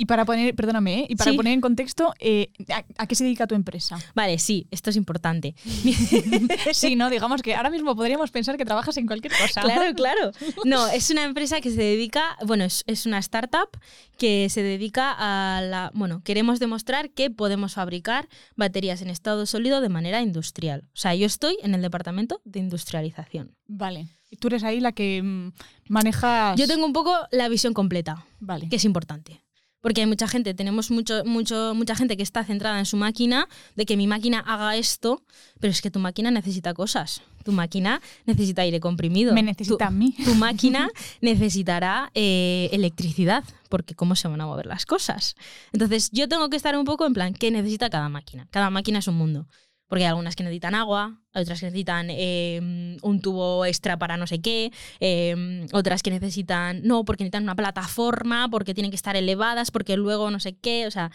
[0.01, 1.05] Y para poner, perdóname, ¿eh?
[1.09, 1.35] y para Sí.
[1.35, 3.97] poner en contexto, eh, ¿a, a qué se dedica tu empresa?
[4.15, 5.55] Vale, sí, esto es importante.
[6.73, 9.59] sí, no, digamos que ahora mismo podríamos pensar que trabajas en cualquier cosa.
[9.62, 10.31] Claro, claro.
[10.63, 13.69] No, es una empresa que se dedica, bueno, es, es una startup
[14.17, 19.81] que se dedica a la, bueno, queremos demostrar que podemos fabricar baterías en estado sólido
[19.81, 20.83] de manera industrial.
[20.93, 23.53] O sea, yo estoy en el departamento de industrialización.
[23.67, 24.07] Vale.
[24.31, 25.51] Y tú eres ahí la que mm,
[25.89, 26.57] manejas.
[26.57, 28.69] Yo tengo un poco la visión completa, Vale.
[28.69, 29.41] que es importante.
[29.81, 33.47] Porque hay mucha gente, tenemos mucho, mucho, mucha gente que está centrada en su máquina,
[33.75, 35.23] de que mi máquina haga esto,
[35.59, 37.21] pero es que tu máquina necesita cosas.
[37.45, 39.33] Tu máquina necesita aire comprimido.
[39.33, 40.15] Me necesita a mí.
[40.25, 40.89] tu máquina
[41.21, 45.35] necesitará eh, electricidad, porque cómo se van a mover las cosas.
[45.71, 48.47] Entonces yo tengo que estar un poco en plan, ¿qué necesita cada máquina?
[48.51, 49.47] Cada máquina es un mundo.
[49.89, 54.15] Porque hay algunas que necesitan agua, hay otras que necesitan eh, un tubo extra para
[54.15, 54.71] no sé qué,
[55.02, 59.97] eh, otras que necesitan, no, porque necesitan una plataforma, porque tienen que estar elevadas, porque
[59.97, 61.12] luego no sé qué, o sea,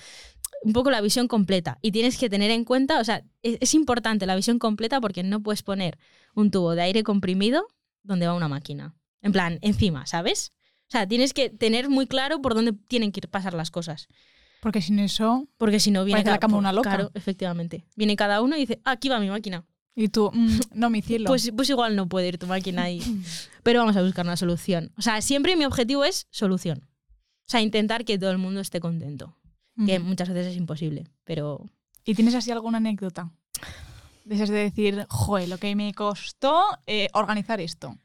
[0.63, 1.79] un poco la visión completa.
[1.83, 5.23] Y tienes que tener en cuenta, o sea, es, es importante la visión completa porque
[5.23, 5.97] no puedes poner
[6.35, 7.69] un tubo de aire comprimido
[8.03, 8.95] donde va una máquina.
[9.23, 10.53] En plan, encima, ¿sabes?
[10.89, 14.09] O sea, tienes que tener muy claro por dónde tienen que ir pasar las cosas.
[14.65, 15.47] Porque sin eso.
[15.59, 16.89] Porque si no viene la cada- cama una loca.
[16.89, 17.85] Claro, efectivamente.
[17.97, 19.67] Viene cada uno y dice, "Ah, aquí va mi máquina.
[19.95, 21.27] Y tú, mm, no, mi cielo.
[21.27, 22.99] Pues, pues igual no puede ir tu máquina ahí.
[23.63, 24.91] Pero vamos a buscar una solución.
[24.97, 26.89] O sea, siempre mi objetivo es solución.
[27.47, 29.37] O sea, intentar que todo el mundo esté contento.
[29.85, 31.69] Que muchas veces es imposible, pero
[32.05, 33.33] ¿Y tienes así alguna anécdota?
[34.25, 37.99] De esas de decir, joder, lo que me costó eh, organizar esto.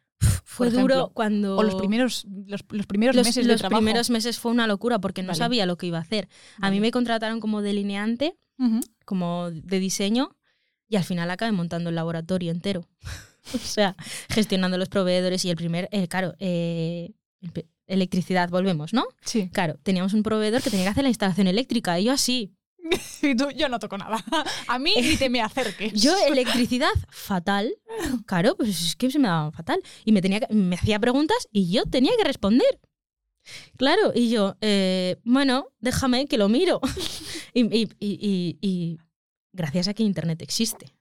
[0.49, 1.57] Fue ejemplo, duro cuando...
[1.57, 3.79] O los primeros, los, los primeros los, meses de los trabajo.
[3.81, 5.37] primeros meses fue una locura porque no Vale.
[5.37, 6.27] sabía lo que iba a hacer.
[6.59, 8.79] A mí me contrataron como delineante, Ujú.
[9.05, 10.35] como de diseño,
[10.87, 12.87] y al final acabé montando el laboratorio entero.
[13.53, 13.95] o sea,
[14.29, 17.11] gestionando los proveedores y el primer, eh, claro, eh,
[17.85, 19.05] electricidad, volvemos, ¿no?
[19.23, 19.49] Sí.
[19.53, 22.51] Claro, teníamos un proveedor que tenía que hacer la instalación eléctrica y yo así.
[23.21, 24.23] Y tú, yo no toco nada.
[24.67, 25.93] A mí ni te me acerques.
[25.93, 27.71] Yo electricidad fatal.
[28.25, 29.81] Claro, pues es que se me daba fatal.
[30.05, 32.79] Y me, tenía que- me hacía preguntas y yo tenía que responder.
[33.77, 36.79] Claro, y yo, eh, bueno, déjame que lo miro.
[37.53, 38.97] y, y- y- y- y
[39.53, 40.93] gracias a que Internet existe.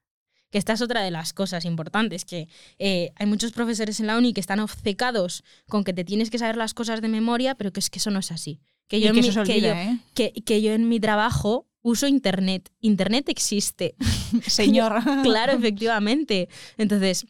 [0.50, 2.48] Que esta es otra de las cosas importantes, que
[2.78, 6.38] eh, hay muchos profesores en la uni que están obcecados con que te tienes que
[6.38, 8.60] saber las cosas de memoria, pero que es que eso no es así.
[8.88, 9.98] Que yo, Y que en, eso mi, se que yo- olvida, ¿eh?
[10.14, 12.70] que- que yo en mi trabajo uso Internet.
[12.80, 13.94] Internet existe.
[14.46, 14.92] Señor.
[15.22, 16.48] claro, efectivamente.
[16.76, 17.26] Entonces,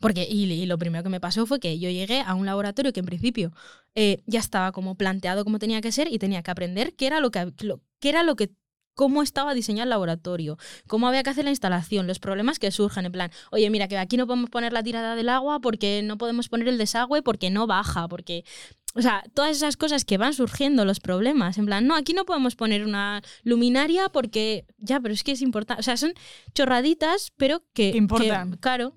[0.00, 2.92] porque, y, y lo primero que me pasó fue que yo llegué a un laboratorio
[2.92, 3.52] que en principio
[3.94, 7.20] eh, ya estaba como planteado como tenía que ser y tenía que aprender qué era
[7.20, 8.50] lo que, lo- qué era lo que
[8.98, 10.58] cómo estaba diseñado el laboratorio,
[10.88, 13.96] cómo había que hacer la instalación, los problemas que surgen, en plan, oye, mira, que
[13.96, 17.48] aquí no podemos poner la tirada del agua porque no podemos poner el desagüe porque
[17.48, 18.44] no baja, porque...
[18.94, 22.24] O sea, todas esas cosas que van surgiendo, los problemas, en plan, no, aquí no
[22.24, 26.12] podemos poner una luminaria porque, ya, pero es que es importante, o sea, son
[26.52, 27.92] chorraditas, pero que...
[27.92, 28.56] Que importan.
[28.56, 28.94] claro.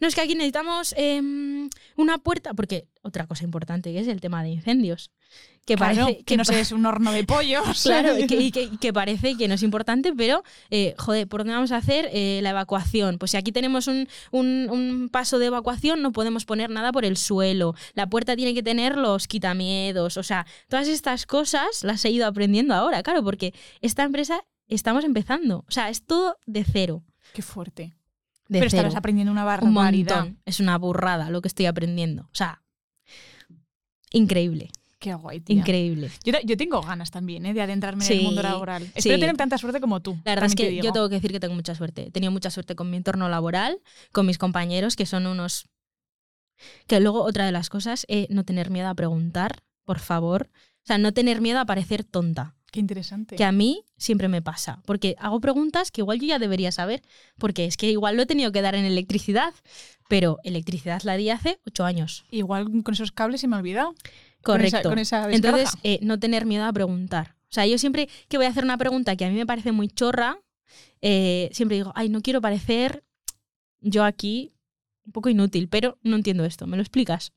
[0.00, 4.20] No, es que aquí necesitamos em, una puerta, porque otra cosa importante que es el
[4.20, 5.10] tema de incendios.
[5.66, 7.82] Que Claro, parece que no sé, es un horno de pollos.
[7.84, 11.70] Claro, y que, que- parece que no es importante, pero, eh, joder, ¿por dónde vamos
[11.70, 13.18] a hacer eh, la evacuación?
[13.18, 17.04] Pues si aquí tenemos un, un- un paso de evacuación, no podemos poner nada por
[17.04, 17.74] el suelo.
[17.94, 20.16] La puerta tiene que tener los quitamiedos.
[20.16, 25.04] O sea, todas estas cosas las he ido aprendiendo ahora, claro, porque esta empresa estamos
[25.04, 25.58] empezando.
[25.68, 27.04] O sea, es todo de cero.
[27.34, 27.94] Qué fuerte.
[28.48, 28.80] De Pero cero.
[28.80, 30.16] estarás aprendiendo una un barbaridad.
[30.24, 30.38] montón.
[30.46, 32.22] Es una burrada lo que estoy aprendiendo.
[32.24, 32.62] O sea,
[34.12, 35.56] increíble, Qué guay, tía.
[35.56, 36.10] increíble.
[36.24, 37.54] Yo, yo tengo ganas también ¿eh?
[37.54, 38.82] de adentrarme en Sí, el mundo laboral.
[38.94, 39.20] Espero sí.
[39.20, 40.16] tener tanta suerte como tú.
[40.24, 40.84] La verdad es te que digo.
[40.84, 42.02] yo tengo que decir que tengo mucha suerte.
[42.08, 43.80] He tenido mucha suerte con mi entorno laboral,
[44.12, 45.64] con mis compañeros, que son unos...
[46.86, 50.50] Que luego otra de las cosas, eh, no tener miedo a preguntar, por favor.
[50.84, 53.36] O sea, no tener miedo a parecer tonta, Qué interesante.
[53.36, 54.82] que a mí siempre me pasa.
[54.84, 57.00] Porque hago preguntas que igual yo ya debería saber,
[57.38, 59.54] porque es que igual lo he tenido que dar en electricidad,
[60.10, 62.24] pero electricidad la di hace ocho años.
[62.30, 63.94] Igual con esos cables se me ha olvidado.
[64.42, 64.88] Con esa- Correcto.
[64.90, 65.58] Con esa, descarga.
[65.60, 67.36] Entonces, eh, no tener miedo a preguntar.
[67.44, 69.72] O sea, yo siempre que voy a hacer una pregunta que a mí me parece
[69.72, 70.38] muy chorra,
[71.02, 73.02] eh, siempre digo, ay, no quiero parecer
[73.80, 74.52] yo aquí
[75.04, 76.66] un poco inútil, pero no entiendo esto.
[76.66, 77.32] ¿Me lo explicas?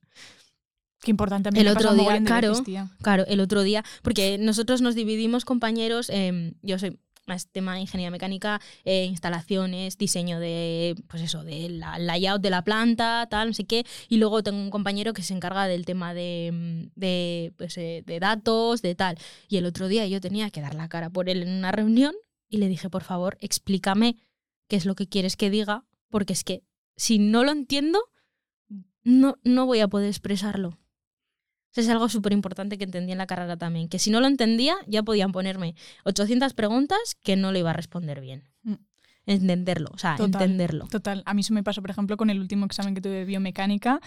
[1.01, 1.49] Qué importante.
[1.49, 2.53] A mí el me otro día, claro.
[3.01, 7.81] Claro, el otro día, porque nosotros nos dividimos compañeros, em, yo soy más tema de
[7.81, 13.49] ingeniería mecánica, eh, instalaciones, diseño de, pues eso, de la layout de la planta, tal,
[13.49, 16.99] no sé qué, y luego tengo un compañero que se encarga del tema de, mm,
[16.99, 19.17] de, pues, eh, de datos, de tal.
[19.47, 22.13] Y el otro día yo tenía que dar la cara por él en una reunión
[22.49, 24.17] y le dije, por favor, explícame
[24.67, 26.63] qué es lo que quieres que diga, porque es que
[26.95, 27.99] si no lo entiendo,
[29.03, 30.77] no, no voy a poder expresarlo.
[31.73, 34.27] Eso es algo súper importante que entendí en la carrera también, que si no lo
[34.27, 38.43] entendía ya podían ponerme 800 preguntas que no le iba a responder bien.
[38.61, 38.73] Mm.
[39.25, 40.41] Entenderlo, o sea, Total.
[40.43, 40.85] entenderlo.
[40.87, 41.23] Total.
[41.25, 44.01] A mí eso me pasó, por ejemplo, con el último examen que tuve de biomecánica,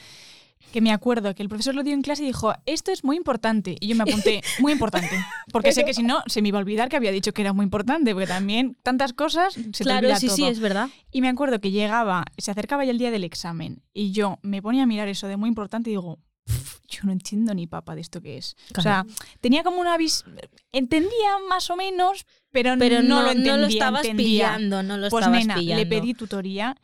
[0.72, 3.16] que me acuerdo que el profesor lo dio en clase y dijo, esto es muy
[3.16, 3.76] importante.
[3.80, 5.16] Y yo me apunté, muy importante.
[5.52, 7.52] Porque sé que si no, se me iba a olvidar que había dicho que era
[7.52, 10.36] muy importante, porque también tantas cosas se te claro, olvida sí, todo.
[10.36, 10.88] sí, es verdad.
[11.10, 14.62] Y me acuerdo que llegaba, se acercaba ya el día del examen, y yo me
[14.62, 16.25] ponía a mirar eso de muy importante y digo, "Pf,
[16.88, 18.56] yo no entiendo ni papa de esto que es.
[18.76, 19.04] O sea,
[19.40, 20.24] tenía como una vis...
[20.72, 23.52] Entendía más o menos, pero, Pero no, no, lo entendía.
[23.54, 24.24] no lo estabas entendía.
[24.54, 25.84] pillando, no lo Pues estabas nena, pillando.
[25.84, 26.76] le pedí tutoría.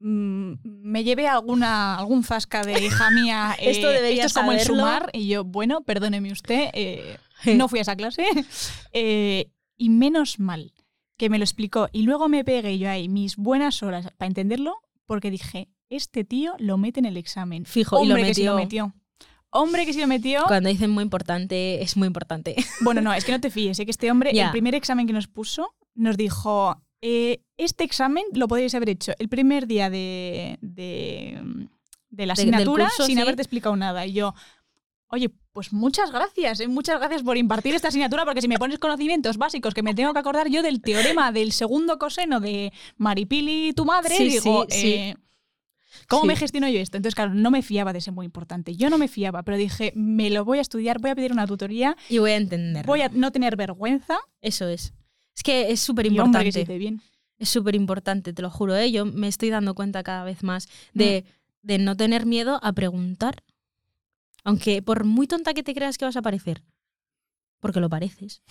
[0.00, 3.56] mm, Me llevé alguna, algún zasca de hija mía.
[3.60, 5.10] eh, Esto es como el sumar.
[5.12, 7.18] Y yo, bueno, perdóneme usted, eh,
[7.56, 8.24] no fui a esa clase.
[8.92, 10.72] Eh, y menos mal
[11.16, 11.88] que me lo explicó.
[11.92, 16.54] Y luego me pegué yo ahí mis buenas horas para entenderlo, porque dije, este tío
[16.58, 17.64] lo mete en el examen.
[17.64, 18.94] Fijo, y lo Hombre que sí lo metió.
[19.50, 20.44] Hombre que sí lo metió.
[20.46, 22.54] Cuando dicen muy importante, es muy importante.
[22.82, 23.84] Bueno, no, es que no te fíes, ¿eh?
[23.84, 28.46] que este hombre, el primer examen que nos puso, nos dijo, eh, este examen lo
[28.48, 31.40] podríais haber hecho el primer día de, de,
[32.10, 33.22] de la De- asignatura curso, sin sí.
[33.22, 34.04] haberte explicado nada.
[34.06, 34.34] Y yo,
[35.08, 36.68] oye, pues muchas gracias, ¿eh?
[36.68, 40.12] muchas gracias por impartir esta asignatura, porque si me pones conocimientos básicos que me tengo
[40.12, 44.80] que acordar yo del teorema del segundo coseno de Maripili, tu madre, Sí, digo, sí,
[44.80, 45.14] sí.
[46.08, 46.28] ¿Cómo Sí.
[46.28, 46.96] me gestiono yo esto?
[46.96, 48.76] Entonces, claro, no me fiaba de ser muy importante.
[48.76, 51.46] Yo no me fiaba, pero dije, me lo voy a estudiar, voy a pedir una
[51.46, 52.86] tutoría, Y voy a entenderlo.
[52.86, 54.92] voy a no tener vergüenza Eso es.
[55.36, 56.48] Es que es súper importante.
[57.38, 58.74] Es súper importante, te lo juro.
[58.76, 58.90] ¿eh?
[58.90, 61.24] Yo me estoy dando cuenta cada vez más de,
[61.62, 61.66] Mm.
[61.66, 63.42] de no tener miedo a preguntar.
[64.44, 66.62] Aunque por muy tonta que te creas que vas a parecer.
[67.60, 68.42] Porque lo pareces.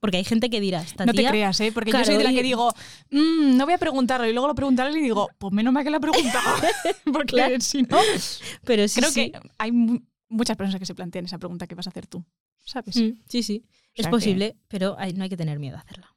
[0.00, 1.72] Porque hay gente que dirá, esta No te creas, ¿eh?
[1.72, 2.72] Porque Claro, yo soy de la que digo,
[3.10, 4.26] "Mm, no voy a preguntarlo.
[4.26, 6.42] Y luego lo preguntaré y digo, pues menos mal que la he preguntado.
[7.12, 7.60] Porque Claro.
[7.60, 7.98] si no,
[8.64, 9.30] Pero sí, creo sí.
[9.30, 12.24] que hay mu- muchas personas que se plantean esa pregunta que vas a hacer tú.
[12.64, 12.96] ¿Sabes?
[12.96, 13.64] Mm, sí, sí.
[13.94, 16.14] Es sea posible, pero hay- no hay que tener miedo a hacerla.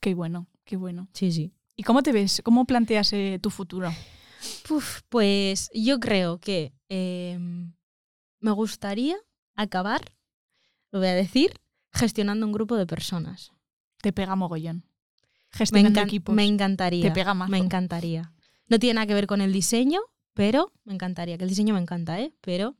[0.00, 1.08] Qué bueno, qué bueno.
[1.12, 1.52] Sí, sí.
[1.74, 2.40] ¿Y cómo te ves?
[2.42, 3.92] ¿Cómo planteas eh, tu futuro?
[4.70, 7.38] Uf, pues yo creo que eh,
[8.40, 9.16] me gustaría
[9.56, 10.00] acabar,
[10.90, 11.52] lo voy a decir,
[11.96, 13.52] gestionando un grupo de personas.
[14.00, 14.84] Te pega mogollón.
[15.52, 16.34] Me, Gestionando encan- equipos.
[16.34, 17.02] me encantaría.
[17.02, 17.48] Te pega más.
[17.48, 18.32] Me encantaría.
[18.68, 20.00] No tiene nada que ver con el diseño,
[20.34, 21.38] pero me encantaría.
[21.38, 22.32] Que el diseño me encanta, ¿eh?
[22.42, 22.76] Pero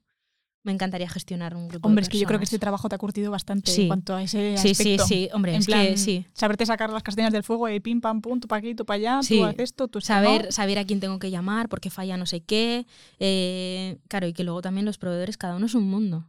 [0.63, 2.97] me encantaría gestionar un grupo Hombre, de es que yo creo que este trabajo te
[2.97, 3.83] ha curtido bastante Sí.
[3.83, 5.07] en cuanto a ese Sí, sí, aspecto.
[5.07, 5.29] sí.
[5.33, 6.27] Hombre, En es plan, que sí.
[6.35, 8.97] saberte sacar las castañas del fuego y pim, pam, pum, tú para aquí, tú para
[8.97, 9.39] allá, Sí.
[9.39, 12.41] tú haces esto, tú Saber, saber a quién tengo que llamar, porque falla no sé
[12.43, 12.85] qué.
[13.21, 16.29] Eh, claro, y que luego también los proveedores, cada uno es un mundo.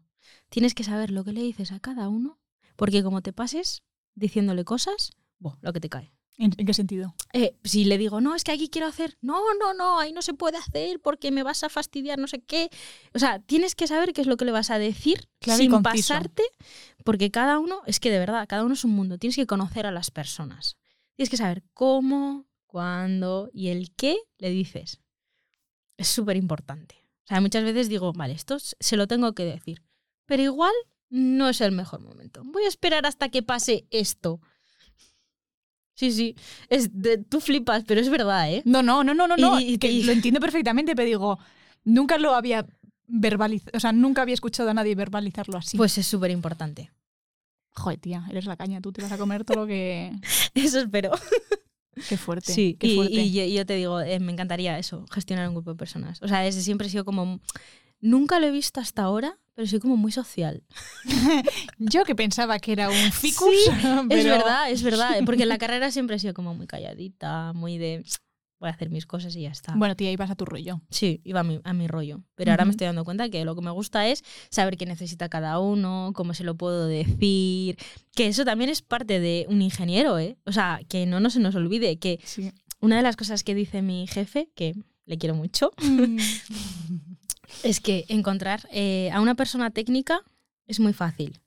[0.50, 2.38] Tienes que saber lo que le dices a cada uno,
[2.78, 3.84] porque como te pases
[4.16, 6.14] diciéndole cosas, buah, lo que te cae.
[6.40, 7.16] ¿En, qué sentido?
[7.34, 10.22] Eh, si le digo, no, es que aquí quiero hacer, no, no, no, ahí no
[10.22, 12.70] se puede hacer porque me vas a fastidiar, no sé qué.
[13.16, 15.82] O sea, tienes que saber qué es lo que le vas a decir Claro sin
[15.82, 16.44] pasarte,
[17.04, 19.18] porque cada uno, es que de verdad, cada uno es un mundo.
[19.18, 20.78] Tienes que conocer a las personas.
[21.16, 25.02] Tienes que saber cómo, cuándo y el qué le dices.
[25.98, 27.04] Es súper importante.
[27.24, 29.84] O sea, muchas veces digo, vale, esto se lo tengo que decir,
[30.28, 30.74] pero igual
[31.10, 32.42] no es el mejor momento.
[32.46, 34.42] Voy a esperar hasta que pase esto.
[35.96, 36.36] Sí, sí.
[36.70, 38.62] Es de- tú flipas, pero es verdad, ¿eh?
[38.66, 39.60] No, no, no, no, no, no.
[39.60, 41.40] Y- y- que y- lo entiendo perfectamente, pero digo,
[41.84, 42.68] nunca lo había
[43.08, 45.76] verbalizado, o sea, nunca había escuchado a nadie verbalizarlo así.
[45.78, 46.92] Pues es súper importante.
[47.72, 50.12] joder, tía, eres la caña, tú te vas a comer todo lo que...
[50.56, 51.12] Eso espero.
[52.10, 53.14] Qué fuerte, Sí, qué y, fuerte.
[53.14, 56.20] y yo, yo te digo, eh, me encantaría eso, gestionar un grupo de personas.
[56.24, 57.40] O sea, desde siempre he sido como...
[58.00, 60.64] Nunca lo he visto hasta ahora, pero soy como muy social.
[61.80, 63.72] Yo que pensaba que era un ficus, Sí,
[64.10, 64.20] pero...
[64.20, 65.20] Es verdad, es verdad.
[65.26, 68.04] Porque en la carrera siempre he sido como muy calladita, muy de...
[68.60, 69.76] Voy a hacer mis cosas y ya está.
[69.76, 70.82] Bueno, tía, ibas a tu rollo.
[70.90, 72.24] Sí, iba a mi, a mi rollo.
[72.34, 75.30] Pero ahora me estoy dando cuenta que lo que me gusta es saber qué necesita
[75.30, 77.78] cada uno, cómo se lo puedo decir.
[78.16, 80.40] Que eso también es parte de un ingeniero, ¿eh?
[80.48, 82.52] O sea, que no, no se nos olvide que Sí.
[82.80, 84.74] una de las cosas que dice mi jefe, que
[85.06, 85.70] le quiero mucho,
[87.64, 90.22] es que encontrar eh, a una persona técnica
[90.66, 91.42] es muy fácil.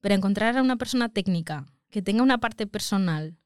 [0.00, 3.36] Pero encontrar a una persona técnica que tenga una parte personal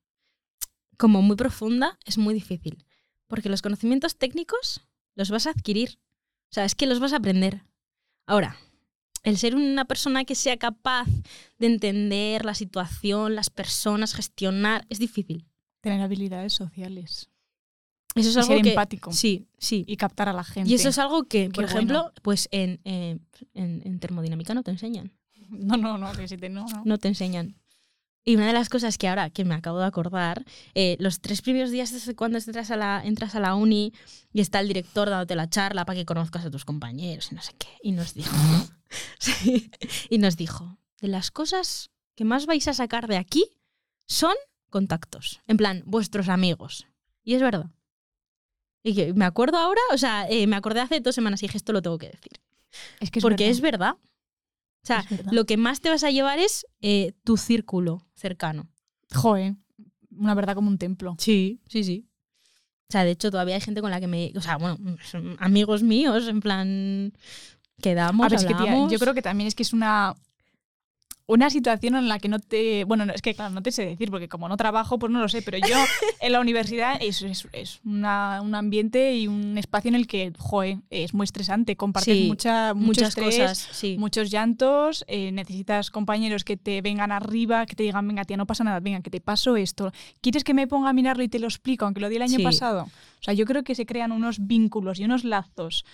[0.97, 2.85] como muy profunda es muy difícil.
[3.27, 4.83] Porque los conocimientos técnicos
[5.15, 5.99] los vas a adquirir.
[6.51, 7.65] O sea, es que los vas a aprender.
[8.27, 8.57] Ahora,
[9.23, 11.07] el ser una persona que sea capaz
[11.59, 15.47] de entender la situación, las personas, gestionar, es difícil.
[15.81, 17.32] Tener habilidades sociales.
[18.15, 19.13] Eso es Y algo ser que, empático.
[19.13, 19.85] Sí, sí.
[19.87, 20.71] Y captar a la gente.
[20.71, 22.15] Y eso es algo que, por Qué ejemplo, bueno.
[22.23, 23.19] pues en, eh,
[23.55, 25.13] en, en termodinámica no te enseñan.
[25.53, 26.83] No, no, no, que si te no, no.
[26.85, 27.57] No te enseñan.
[28.25, 30.45] Y una de las cosas que ahora que me acabo de acordar,
[30.75, 33.93] eh, los tres primeros días desde cuando entras a, la, entras a la uni
[34.33, 37.43] y está el director dándote la charla para que conozcas a tus compañeros y no
[37.43, 37.69] sé qué.
[37.83, 38.35] Y nos dijo,
[39.19, 39.71] sí,
[40.09, 43.45] y nos dijo, de las cosas que más vais a sacar de aquí
[44.07, 44.35] son
[44.71, 45.41] contactos.
[45.49, 46.87] En plan, vuestros amigos.
[47.25, 47.67] Y es verdad.
[48.83, 51.59] Y que me acuerdo ahora, o sea, eh, me acordé hace dos semanas y dije,
[51.59, 52.33] esto lo tengo que decir.
[53.01, 53.51] Es que es Porque verdad.
[53.51, 53.95] es verdad.
[53.95, 58.69] O sea, lo que más te vas a llevar es eh, tu círculo cercano.
[59.15, 59.55] Joder,
[60.11, 61.15] una verdad como un templo.
[61.19, 62.09] Sí, sí, sí.
[62.89, 64.33] O sea, de hecho, todavía hay gente con la que me.
[64.37, 64.77] O sea, bueno,
[65.39, 67.13] amigos míos, en plan.
[67.81, 70.15] Quedamos, A ver, es que, tía, yo creo que también es que es una,
[71.27, 72.85] una situación en la que no te.
[72.85, 75.21] Bueno, no, es que claro, no te sé decir, porque como no trabajo, pues no
[75.21, 75.67] lo sé, pero yo
[76.21, 80.33] en la universidad es, es, es una- un ambiente y un espacio en el que,
[80.39, 81.77] joder, es muy estresante.
[81.77, 83.69] Compartes Sí, mucha, mucho muchas estrés, cosas.
[83.73, 83.97] Sí.
[83.99, 88.47] muchos llantos, eh, necesitas compañeros que te vengan arriba, que te digan, venga, tía, no
[88.47, 89.93] pasa nada, venga, que te paso esto.
[90.21, 92.39] ¿Quieres que me ponga a mirarlo y te lo explico, aunque lo di el año
[92.39, 92.43] Sí.
[92.43, 92.83] pasado?
[92.85, 95.85] O sea, yo creo que se crean unos vínculos y unos lazos,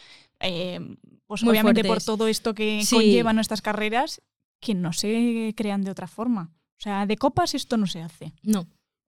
[0.41, 0.81] eh,
[1.27, 2.05] pues Muy obviamente fuertes.
[2.07, 2.95] por todo esto que Sí.
[2.97, 4.23] conllevan nuestras carreras,
[4.61, 6.53] que no se crean de otra forma.
[6.79, 8.33] O sea, de copas esto no se hace.
[8.43, 8.63] No.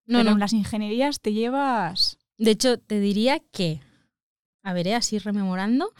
[0.06, 0.30] No, pero no.
[0.32, 2.18] en las ingenierías te llevas...
[2.36, 3.80] De hecho, te diría que.
[4.62, 5.92] A ver, eh, así rememorando.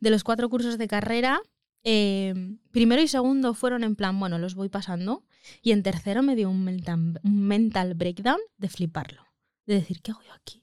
[0.00, 1.40] De los cuatro cursos de carrera,
[1.84, 2.34] eh,
[2.70, 5.24] primero y segundo fueron en plan, bueno, los voy pasando.
[5.62, 9.22] Y en tercero me dio un mental, un mental breakdown de fliparlo.
[9.66, 10.62] De decir, ¿qué hago yo aquí?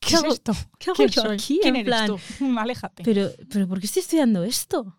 [0.00, 0.52] ¿Qué es hago- esto?
[0.78, 1.34] ¿Qué hago ¿Quién yo soy?
[1.34, 1.58] aquí?
[1.62, 2.18] ¿Quién En eres plan, tú?
[2.58, 3.02] Aléjate.
[3.04, 4.98] Pero, pero ¿por qué estoy estudiando esto?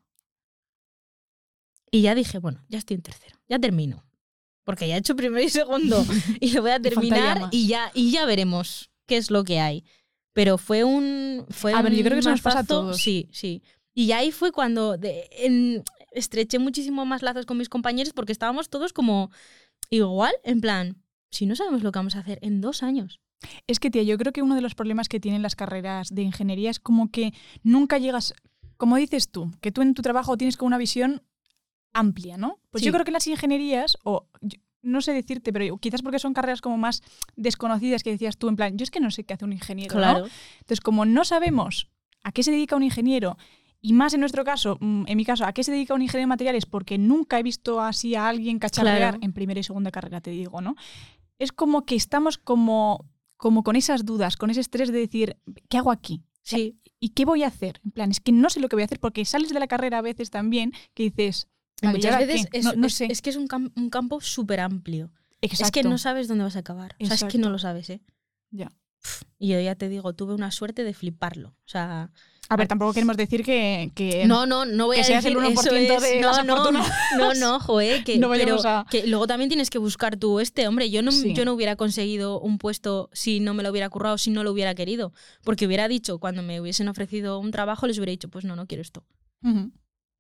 [1.96, 4.04] Y ya dije, bueno, ya estoy en tercero, ya termino.
[4.64, 6.04] Porque ya he hecho primero y segundo
[6.42, 9.84] y lo voy a terminar y ya, y ya veremos qué es lo que hay.
[10.34, 11.46] Pero fue un.
[11.50, 12.98] Fue A ver, yo un creo que eso nos pasa a mazazo, todos.
[13.02, 13.62] Sí, sí.
[13.94, 18.70] Y ahí fue cuando de- en- estreché muchísimo más lazos con mis compañeros porque estábamos
[18.70, 19.30] todos como
[19.90, 20.98] igual, en plan,
[21.32, 23.20] si no sabemos lo que vamos a hacer en dos años.
[23.68, 26.24] Es que, tía, yo creo que uno de los problemas que tienen las carreras de
[26.24, 27.34] ingeniería es como que
[27.64, 28.34] nunca llegas,
[28.78, 31.22] como dices tú, que tú en tu trabajo tienes como una visión
[31.96, 32.60] amplia, ¿no?
[32.70, 32.86] Pues Sí.
[32.88, 36.62] yo creo que las ingenierías, o yo- no sé decirte, pero quizás porque son carreras
[36.62, 37.02] como más
[37.36, 40.00] desconocidas que decías tú, en plan, yo es que no sé qué hace un ingeniero,
[40.00, 40.26] ¿no?
[40.60, 41.90] Entonces, como no sabemos
[42.24, 43.38] a qué se dedica un ingeniero,
[43.82, 46.24] y más en nuestro caso, mm, en mi caso, a qué se dedica un ingeniero
[46.24, 49.18] de materiales, porque nunca he visto así a alguien cacharrear Claro.
[49.22, 50.76] en primera y segunda carrera, te digo, ¿no?
[51.38, 55.36] es como que estamos como, como con esas dudas, con ese estrés de decir,
[55.68, 56.24] ¿qué hago aquí?
[56.44, 56.80] Sí.
[57.02, 57.82] ¿Y qué voy a hacer?
[57.84, 59.68] En plan, es que no sé lo que voy a hacer porque sales de la
[59.68, 61.50] carrera a veces también que dices,
[61.82, 62.60] Y "Vale, ¿y muchas veces qué?".
[62.60, 63.08] es, no, no es- sé.
[63.10, 65.12] es que es un, cam- un campo súper amplio.
[65.42, 66.96] Es que no sabes dónde vas a acabar.
[67.00, 68.02] O sea, es que no lo sabes, ¿eh?
[68.52, 68.72] Ya.
[69.38, 71.50] Y yo ya te digo, tuve una suerte de fliparlo.
[71.50, 72.10] O sea,
[72.50, 75.38] A ver, tampoco queremos decir que, que no, no, no voy que a seas decir
[75.38, 78.88] el 1% eso es- de no, las no, no, no, joder, que, No pero a-
[78.90, 81.34] que luego también tienes que buscar tú este, hombre, yo no, Sí.
[81.36, 84.52] yo no hubiera conseguido un puesto si no me lo hubiera currado, si no lo
[84.52, 85.14] hubiera querido,
[85.44, 88.66] porque hubiera dicho, cuando me hubiesen ofrecido un trabajo, les hubiera dicho, pues no, no
[88.66, 89.04] quiero esto.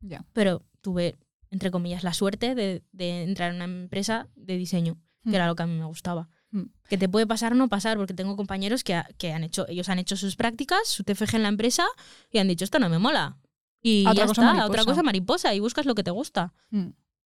[0.02, 0.24] Ya.
[0.34, 1.16] Pero tuve,
[1.56, 5.36] entre comillas, la suerte de, de entrar en una empresa de diseño, que Mm.
[5.36, 6.28] era lo que a mí me gustaba.
[6.52, 6.64] Mm.
[6.90, 9.66] Que te puede pasar o no pasar, porque tengo compañeros que, ha- que han hecho,
[9.70, 11.86] ellos han hecho sus prácticas, su TFG en la empresa,
[12.30, 13.38] y han dicho, esto no me mola.
[13.82, 14.68] Y A otra ya cosa está, mariposa.
[14.72, 16.54] otra cosa mariposa, y buscas lo que te gusta.
[16.72, 16.90] Mm.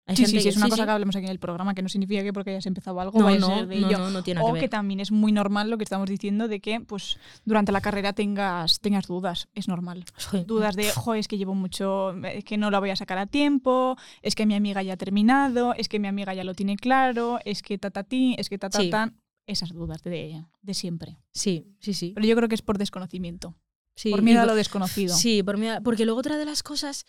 [0.07, 1.39] Hay Sí, gente sí, sí, que- es una sí, cosa que hablemos aquí en el
[1.39, 3.89] programa, que no significa que porque hayas empezado algo No, vayas a ser de no,
[3.89, 3.99] ello.
[3.99, 6.81] no, no tiene o que también es muy normal lo que estamos diciendo de que
[6.81, 9.49] pues durante la carrera tengas, tengas dudas.
[9.55, 10.05] Es normal.
[10.47, 13.27] Dudas de, jo, es que llevo mucho, es que no la voy a sacar a
[13.27, 16.77] tiempo, es que mi amiga ya ha terminado, es que mi amiga ya lo tiene
[16.77, 18.91] claro, es que ta ta ti, es que ta ta Sí.
[18.91, 19.17] tan.
[19.47, 21.17] Esas dudas de, de siempre.
[21.33, 22.13] Sí, sí, sí.
[22.15, 23.57] Pero yo creo que es por desconocimiento.
[23.97, 24.11] Sí.
[24.11, 25.15] por miedo a lo desconocido.
[25.15, 27.05] Sí, por miedo porque luego otra de las cosas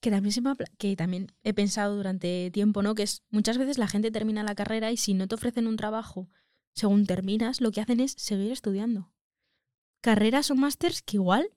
[0.00, 2.94] que también se me ha que también he pensado durante tiempo, ¿no?
[2.94, 5.76] Que es muchas veces la gente termina la carrera y si no te ofrecen un
[5.76, 6.28] trabajo
[6.74, 9.12] según terminas, lo que hacen es seguir estudiando.
[10.00, 11.48] Carreras o másters que igual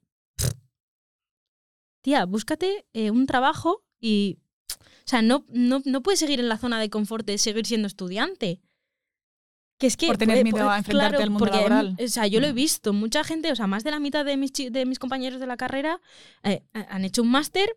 [2.01, 4.37] tía, búscate eh, un trabajo y
[5.05, 7.87] o sea, no, no, no puedes seguir en la zona de confort de seguir siendo
[7.87, 8.61] estudiante.
[9.77, 11.97] Que es que Por tener miedo a enfrentarte claro, al mundo porque, laboral.
[12.01, 12.55] O sea, yo lo he Mm.
[12.55, 15.47] visto, mucha gente, o sea, más de la mitad de mis, de mis compañeros de
[15.47, 15.99] la carrera
[16.43, 17.69] eh, han hecho un máster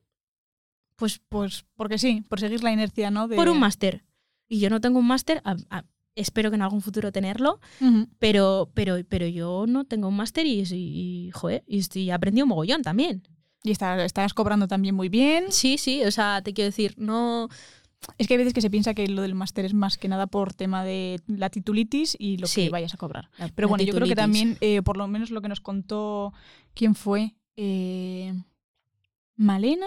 [0.96, 3.28] pues Pues porque sí, por seguir la inercia, ¿no?
[3.28, 3.36] De...
[3.36, 4.04] por un máster.
[4.48, 5.84] Y yo no tengo un máster, a- a-
[6.16, 8.08] espero que en algún futuro tenerlo, Ujú.
[8.18, 12.46] pero, pero, pero yo no tengo un máster y, y, y, joder, y estoy aprendido
[12.46, 13.22] mogollón también.
[13.62, 15.46] Y está- estás cobrando también muy bien.
[15.50, 17.48] Sí, sí, o sea, te quiero decir, no...
[18.16, 20.26] Es que hay veces que se piensa que lo del máster es más que nada
[20.26, 22.64] por tema de la titulitis y lo Sí.
[22.64, 23.28] que vayas a cobrar.
[23.38, 26.32] la- Pero bueno, yo creo que también, eh, por lo menos lo que nos contó,
[26.74, 27.34] ¿quién fue?
[27.56, 28.32] Eh,
[29.36, 29.86] ¿Malena?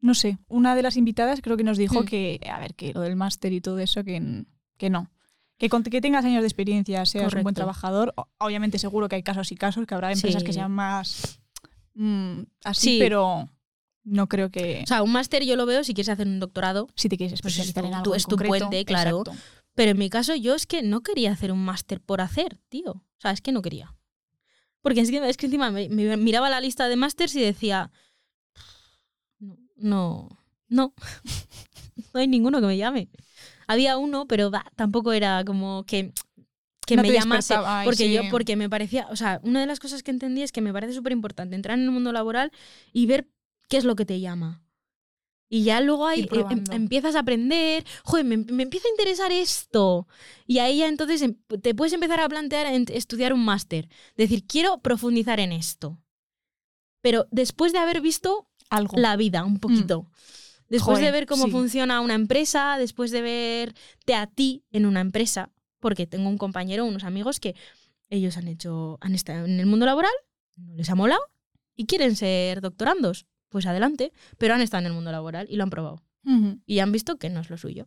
[0.00, 3.00] No sé, una de las invitadas creo que nos dijo que, a ver, que lo
[3.00, 4.44] del máster y todo eso, que,
[4.76, 5.10] que no.
[5.58, 8.12] Que, con que tengas años de experiencia, seas un buen trabajador.
[8.38, 11.38] Obviamente seguro que hay casos y casos, que habrá empresas que sean más
[11.94, 12.96] mm, así, Sí.
[12.98, 13.48] pero
[14.04, 14.80] no creo que...
[14.82, 17.40] O sea, un máster yo lo veo si quieres hacer un doctorado, si te quieres
[17.40, 19.20] pues es especializar en algo en es tu concreto, puente, claro.
[19.20, 19.40] exacto.
[19.74, 22.92] Pero en mi caso, yo es que no quería hacer un máster por hacer, tío.
[22.92, 23.94] O sea, es que no quería.
[24.82, 27.90] Porque es que, es que encima me, me miraba la lista de másters y decía.
[29.38, 30.28] No, no,
[30.68, 30.94] no.
[32.14, 33.08] no hay ninguno que me llame.
[33.66, 36.12] Había uno, pero bah, tampoco era como que,
[36.86, 37.54] que No me llamase.
[37.56, 38.28] ay, Porque yo, sí.
[38.30, 39.06] porque me parecía.
[39.10, 41.78] O sea, una de las cosas que entendí es que me parece súper importante entrar
[41.78, 42.52] en el mundo laboral
[42.92, 43.28] y ver
[43.72, 44.62] qué es lo que te llama.
[45.48, 46.72] Y ya luego ahí em- probando.
[46.72, 50.06] empiezas a aprender, joder, me, me empieza a interesar esto.
[50.46, 53.88] Y ahí ya entonces em- te puedes empezar a plantear en estudiar un máster.
[54.14, 55.98] Decir, quiero profundizar en esto.
[57.00, 58.98] Pero después de haber visto Algo.
[58.98, 60.06] la vida un poquito.
[60.68, 61.50] Después de ver cómo sí.
[61.50, 65.50] funciona una empresa, después de verte a ti en una empresa,
[65.80, 67.54] porque tengo un compañero, unos amigos que
[68.10, 70.12] ellos han hecho, han estado en el mundo laboral,
[70.56, 71.22] no les ha molado
[71.74, 73.26] y quieren ser doctorandos.
[73.52, 76.02] Pues adelante, pero han estado en el mundo laboral y lo han probado.
[76.66, 77.86] Y han visto que no es lo suyo.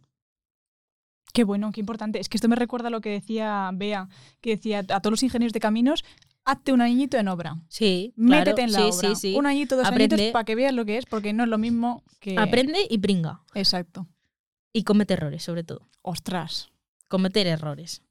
[1.34, 2.20] Qué bueno, qué importante.
[2.20, 4.07] Es que esto me recuerda a lo que decía Bea,
[4.41, 6.05] que decía a todos los ingenieros de caminos,
[6.45, 7.57] hazte un añito en obra.
[7.68, 9.09] Sí, claro, Métete en la sí, obra.
[9.09, 9.36] sí, sí.
[9.36, 10.16] Un añito, dos Aprende.
[10.16, 12.38] añitos para que veas lo que es, porque no es lo mismo que.
[12.38, 13.41] Aprende y pringa.
[13.53, 14.07] Exacto.
[14.72, 15.89] Y comete errores, sobre todo.
[16.01, 16.72] Ostras.
[17.07, 18.01] cometer errores.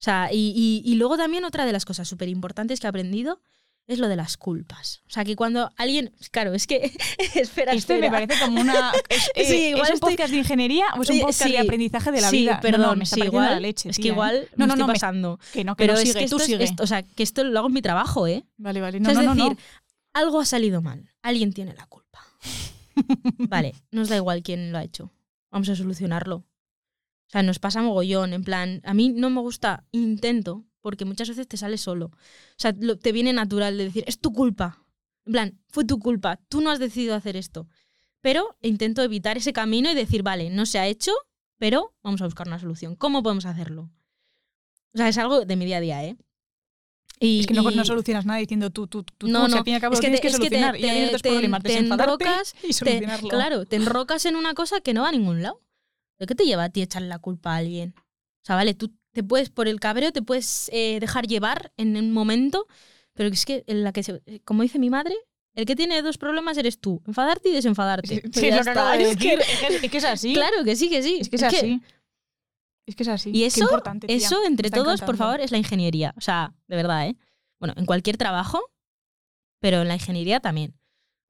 [0.00, 2.90] O sea, y, y- y luego también otra de las cosas súper importantes que he
[2.90, 3.40] aprendido
[3.88, 5.02] es lo de las culpas.
[5.06, 6.14] O sea, que cuando alguien...
[6.30, 6.92] Claro, es que...
[7.34, 8.10] espera, me espera.
[8.10, 8.92] parece como una.
[9.08, 11.52] ¿Es, eh, Sí, ¿es igual un estoy- podcast de ingeniería o es un podcast sí.
[11.52, 12.54] de aprendizaje de la sí, vida?
[12.54, 13.90] No, perdón, no, me está igual, la leche.
[13.90, 14.12] Es tía, que ¿eh?
[14.12, 15.40] igual No, me no, estoy no, me- pasando.
[15.52, 16.64] que no, que Pero no es sigue, que esto tú es- sigue.
[16.64, 18.44] esto- o sea, que esto lo hago en mi trabajo, ¿eh?
[18.56, 18.98] Vale, vale.
[18.98, 19.62] O No, sea, no, es no, decir, no.
[20.20, 21.10] algo ha salido mal.
[21.22, 22.20] Alguien tiene la culpa.
[23.38, 25.10] vale, nos da igual quién lo ha hecho.
[25.50, 26.36] Vamos a solucionarlo.
[26.36, 28.32] O sea, nos pasa mogollón.
[28.32, 32.06] En plan, a mí no me gusta, intento, porque muchas veces te sale solo.
[32.06, 34.84] O sea, lo- te viene natural de decir, es tu culpa.
[35.24, 37.68] En plan, fue tu culpa, tú no has decidido hacer esto.
[38.20, 41.12] Pero intento evitar ese camino y decir, vale, no se ha hecho,
[41.58, 42.96] pero vamos a buscar una solución.
[42.96, 43.90] ¿Cómo podemos hacerlo?
[44.94, 46.16] O sea, es algo de mi día a día, ¿eh?
[47.20, 49.56] Y, Es que no, y- no solucionas nada diciendo tú, tú, tú, No, no.
[49.58, 50.76] al cabo Es que tienes te- que es que te- solucionar.
[50.76, 55.10] y te- problemas, enrocas, y te- claro, te enrocas en una cosa que no va
[55.10, 55.60] a ningún lado.
[56.18, 57.94] ¿De qué te lleva a ti echarle la culpa a alguien?
[57.96, 61.96] O sea, vale, tú te puedes, por el cabreo, te puedes eh, dejar llevar en
[61.96, 62.66] un momento,
[63.12, 65.14] pero es que en la que, se- como dice mi madre,
[65.54, 68.22] el que tiene dos problemas eres tú, enfadarte y desenfadarte.
[68.32, 68.40] Sí,
[69.10, 69.34] es que-.
[69.82, 70.32] Es que, así.
[70.32, 71.18] Claro que sí, que sí.
[71.20, 71.82] Es que es así.
[72.86, 73.30] Es que es así.
[73.32, 73.66] Y eso,
[74.08, 76.14] eso entre todos, por favor, es la ingeniería.
[76.16, 77.16] O sea, de verdad, ¿eh?
[77.60, 78.60] Bueno, en cualquier trabajo,
[79.60, 80.74] pero en la ingeniería también.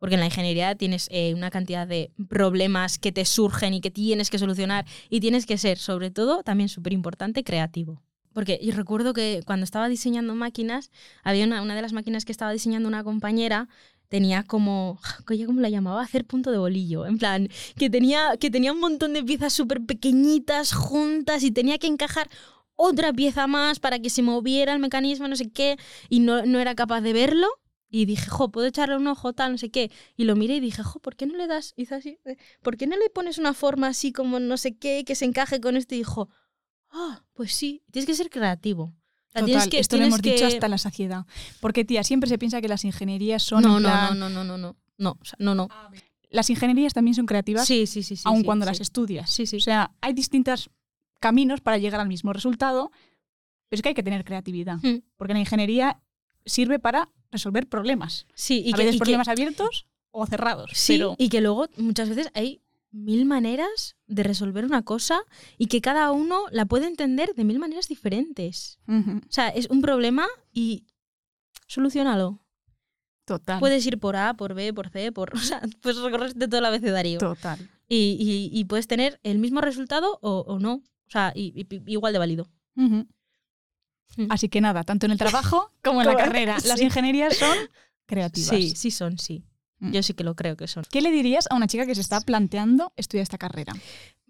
[0.02, 3.92] Porque en la ingeniería tienes eh, una cantidad de problemas que te surgen y que
[3.92, 8.02] tienes que solucionar y tienes que ser, sobre todo, también súper importante, creativo.
[8.32, 10.90] Porque yo recuerdo que cuando estaba diseñando máquinas,
[11.22, 13.68] había una, de las máquinas que estaba diseñando una compañera,
[14.08, 14.98] tenía como,
[15.46, 16.02] ¿cómo la llamaba?
[16.02, 17.06] Hacer punto de bolillo.
[17.06, 21.78] En plan, que tenía, que tenía un montón de piezas súper pequeñitas, juntas, y tenía
[21.78, 22.28] que encajar
[22.74, 25.76] otra pieza más para que se moviera el mecanismo, no sé qué,
[26.08, 27.46] y no, no era capaz de verlo.
[27.94, 29.90] Y dije, jo, puedo echarle un ojo, tal, no sé qué.
[30.16, 31.74] Y lo miré y dije, jo, ¿por qué no le das?
[31.76, 35.04] Hizo así, eh, ¿por qué no le pones una forma así como no sé qué,
[35.04, 35.94] que se encaje con esto?
[35.94, 36.30] Y dijo,
[36.90, 38.94] ah, pues sí, tienes que ser creativo.
[39.34, 41.26] Total, que, esto lo hemos dicho que- hasta la saciedad.
[41.60, 43.62] Porque, tía, siempre se piensa que las ingenierías son.
[43.62, 45.68] No, no, plan- no, no, no, no, no, no, o sea, no, no.
[46.30, 48.22] Las ingenierías también son creativas, Sí, sí, sí, sí.
[48.24, 48.70] aun sí, cuando sí.
[48.70, 49.30] las estudias.
[49.30, 49.56] Sí, sí.
[49.56, 50.70] O sea, hay distintos
[51.20, 52.90] caminos para llegar al mismo resultado,
[53.68, 54.78] pero es que hay que tener creatividad.
[54.82, 55.02] Mm.
[55.18, 56.00] Porque la ingeniería
[56.46, 58.26] sirve para resolver problemas.
[58.34, 60.70] Sí, y a que, veces y que- problemas abiertos o cerrados.
[60.74, 62.60] sí, pero y que luego muchas veces hay
[62.92, 65.22] mil maneras de resolver una cosa
[65.56, 68.78] y que cada uno la puede entender de mil maneras diferentes.
[68.86, 70.84] Ujú, O sea, es un problema y
[71.66, 72.40] solucionalo.
[73.24, 73.60] total.
[73.60, 75.32] Puedes ir por A, por B, por C, por...
[75.34, 77.18] O sea, puedes recorrerte todo el abecedario.
[77.18, 77.58] Total.
[77.88, 80.74] Y, y- y puedes tener el mismo resultado o, o no.
[81.06, 82.48] O sea, y- igual de válido.
[82.76, 82.94] Ujú.
[82.96, 83.08] Mm.
[84.28, 86.56] Así que nada, tanto en el trabajo como en la carrera.
[86.64, 87.56] Las ingenierías son
[88.06, 88.50] creativas.
[88.50, 89.44] Sí, sí son, sí.
[89.78, 89.92] Mm.
[89.92, 90.84] Yo sí que lo creo que son.
[90.90, 93.72] ¿Qué le dirías a una chica que se está planteando estudiar esta carrera?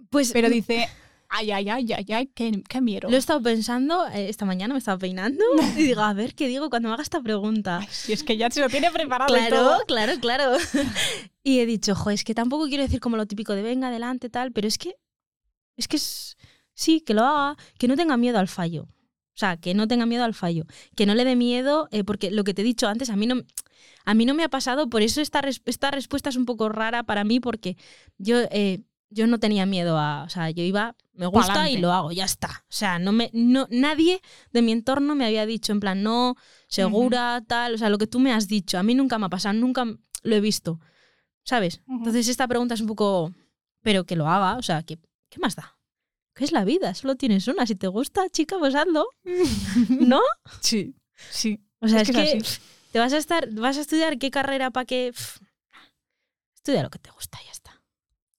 [0.09, 0.89] Pues Pero dice,
[1.29, 3.09] ay, ay, ay, ay, ay, qué, qué miedo.
[3.11, 5.45] Lo he estado pensando eh, esta mañana, me estaba peinando
[5.77, 7.79] y digo, a ver qué digo cuando me haga esta pregunta.
[7.81, 9.81] Ay, si es que ya se lo tiene preparado y Claro, todo.
[9.87, 10.57] claro, claro.
[11.43, 14.29] y he dicho, jo, es que tampoco quiero decir como lo típico de venga, adelante,
[14.31, 14.97] tal, pero es que,
[15.77, 16.37] es que es,
[16.75, 18.87] sí, que lo haga, que no tenga miedo al fallo.
[19.35, 20.65] O sea, que no tenga miedo al fallo,
[20.95, 23.27] que no le dé miedo, eh, porque lo que te he dicho antes, a mí
[23.27, 23.43] no,
[24.05, 26.69] a mí no me ha pasado, por eso esta, res- esta respuesta es un poco
[26.69, 27.77] rara para mí, porque
[28.19, 31.73] yo, eh, yo no tenía miedo a, o sea, yo iba, me gusta Pa'lante.
[31.73, 32.49] y lo hago, ya está.
[32.69, 34.21] O sea, no me, no, nadie
[34.53, 36.37] de mi entorno me había dicho en plan, no,
[36.69, 39.31] segura, tal, o sea, lo que tú me has dicho, a mí nunca me ha
[39.31, 39.85] pasado, nunca
[40.23, 40.79] lo he visto,
[41.45, 41.81] ¿sabes?
[41.89, 43.33] Entonces esta pregunta es un poco,
[43.83, 44.99] pero que lo haga, o sea, que,
[45.31, 45.77] ¿qué más da?
[46.35, 46.95] ¿Qué es la vida?
[46.95, 49.07] Solo tienes una, si te gusta, chica, pues hazlo,
[49.89, 50.21] ¿no?
[50.61, 50.95] Sí,
[51.31, 51.61] sí.
[51.81, 52.43] O sea, Es es, que
[52.93, 55.41] te vas a estar, vas a estudiar qué carrera para que pf,
[56.55, 57.83] estudia lo que te gusta y ya está.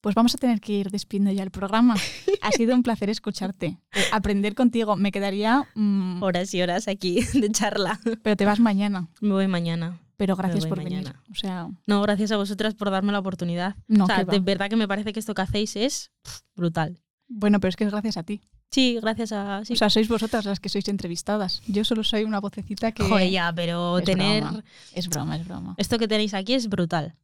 [0.00, 1.94] Pues vamos a tener que ir despidiendo ya el programa.
[2.42, 3.78] Ha sido un placer escucharte,
[4.12, 4.96] aprender contigo.
[4.96, 7.98] Me quedaría, mm, Horas y horas aquí de charla.
[8.22, 9.08] pero te vas mañana.
[9.20, 10.00] Me voy mañana.
[10.16, 11.10] Pero gracias por mañana.
[11.12, 11.30] venir.
[11.30, 13.76] O sea, No, gracias a vosotras por darme la oportunidad.
[13.88, 14.32] no, o sea, va.
[14.32, 16.12] de verdad que me parece que esto que hacéis es
[16.54, 17.00] brutal.
[17.36, 18.40] Bueno, pero es que es gracias a ti.
[18.70, 19.64] Sí, gracias a...
[19.64, 19.72] Sí.
[19.72, 21.62] O sea, sois vosotras las que sois entrevistadas.
[21.66, 23.02] Yo solo soy una vocecita que...
[23.02, 24.44] Joder, ya, pero es tener...
[24.44, 24.64] broma.
[24.94, 25.74] Es broma, es broma.
[25.76, 27.16] Esto que tenéis aquí es brutal.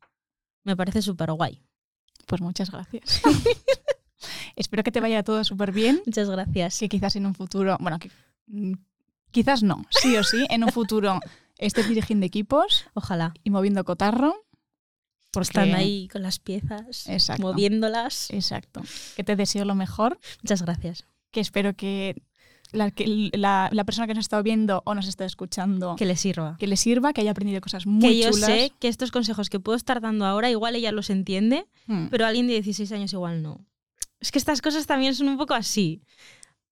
[0.64, 1.62] Me parece súper guay.
[2.26, 3.22] Pues muchas gracias.
[4.56, 6.02] Espero que te vaya todo súper bien.
[6.04, 6.80] Muchas gracias.
[6.80, 8.10] Que quizás en un futuro, bueno, que,
[8.48, 8.74] mm,
[9.30, 11.20] quizás no, sí o sí, en un futuro
[11.56, 13.32] estés dirigiendo equipos Ojalá.
[13.44, 14.34] y moviendo cotarro.
[15.32, 17.42] Porque, Están ahí con las piezas, Exacto.
[17.42, 18.30] moviéndolas.
[18.30, 18.82] Exacto.
[19.16, 20.18] Que te deseo lo mejor.
[20.42, 21.06] Muchas gracias.
[21.30, 22.20] Que espero que
[22.72, 26.16] la, que la, la persona que nos está viendo o nos está escuchando Que le
[26.16, 26.56] sirva.
[26.58, 28.46] que le sirva, que haya aprendido cosas muy que yo chulas.
[28.50, 32.08] sé que estos consejos que puedo estar dando ahora, igual ella los entiende, Mm.
[32.10, 33.64] pero alguien de 16 años igual no.
[34.20, 36.02] Es que estas cosas también son un poco así.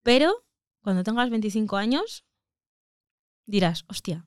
[0.02, 0.32] Pero
[0.82, 2.24] cuando tengas 25 años,
[3.46, 4.26] dirás, hostia.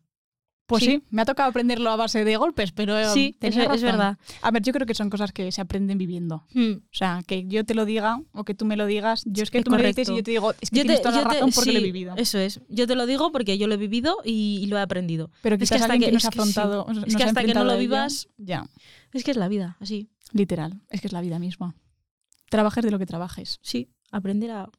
[0.72, 0.92] Pues sí.
[0.92, 1.04] sí.
[1.12, 3.82] me ha tocado aprenderlo a base de golpes, pero eh, sí, es, tenía es razón.
[3.84, 4.18] verdad.
[4.42, 6.46] A ver, yo creo que son cosas que se aprenden viviendo.
[6.54, 6.72] Hmm.
[6.84, 9.24] O sea, que yo te lo diga o que tú me lo digas.
[9.26, 10.14] Yo es que Es tú me lo dices correcto.
[10.14, 11.72] y yo te digo, es que Yo tienes te- toda la yo te- razón porque
[11.72, 12.14] lo he sí, vivido.
[12.18, 12.62] Eso es.
[12.70, 15.30] Yo te lo digo porque yo lo he vivido y, y lo he aprendido.
[15.42, 16.40] Pero es que hasta alguien que, que- nos ha sí.
[16.40, 16.88] afrontado.
[17.06, 18.66] Es que ha hasta que no lo vivas- Ya,
[19.14, 20.10] Es que es la vida, así.
[20.34, 20.82] literal.
[20.90, 21.76] Es que es la vida misma.
[22.50, 23.60] Trabajes de lo que trabajes.
[23.62, 24.70] Sí, aprender a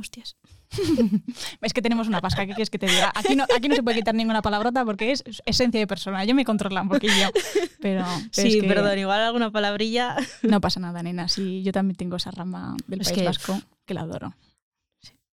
[0.00, 0.36] hostias.
[1.62, 3.12] Es que tenemos una pasca, ¿qué quieres que te diga?
[3.14, 6.24] Aquí no, aquí no se puede quitar ninguna palabrota porque es esencia de persona.
[6.24, 7.30] Yo me controla un poquillo.
[7.80, 10.16] Pero, pero sí, es que perdón, igual alguna palabrilla.
[10.42, 11.28] No pasa nada, nena.
[11.28, 14.34] Sí, yo también tengo esa rama del Es País que- Vasco que la adoro.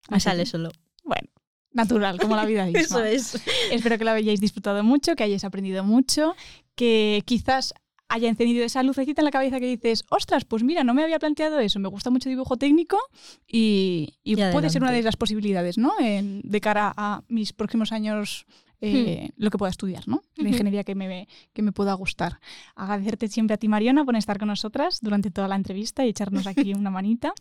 [0.09, 0.71] Me Así sale que, solo.
[1.05, 1.29] Bueno,
[1.73, 2.81] natural, como la vida misma.
[2.81, 3.41] Eso es.
[3.71, 6.35] Espero que lo hayáis disfrutado mucho, que hayáis aprendido mucho,
[6.75, 7.75] que quizás
[8.11, 11.19] haya encendido esa lucecita en la cabeza que dices, ostras, pues mira, no me había
[11.19, 12.99] planteado eso, me gusta mucho dibujo técnico
[13.47, 15.93] y, y Y puede ser una de las posibilidades, ¿no?
[16.01, 18.47] En- de cara a mis próximos años.
[18.83, 20.23] eh, Lo que pueda estudiar, ¿no?
[20.37, 22.41] La ingeniería que me, que me pueda gustar.
[22.75, 26.47] Agradecerte siempre a ti, Mariona, por estar con nosotras durante toda la entrevista y echarnos
[26.47, 27.35] aquí una manita.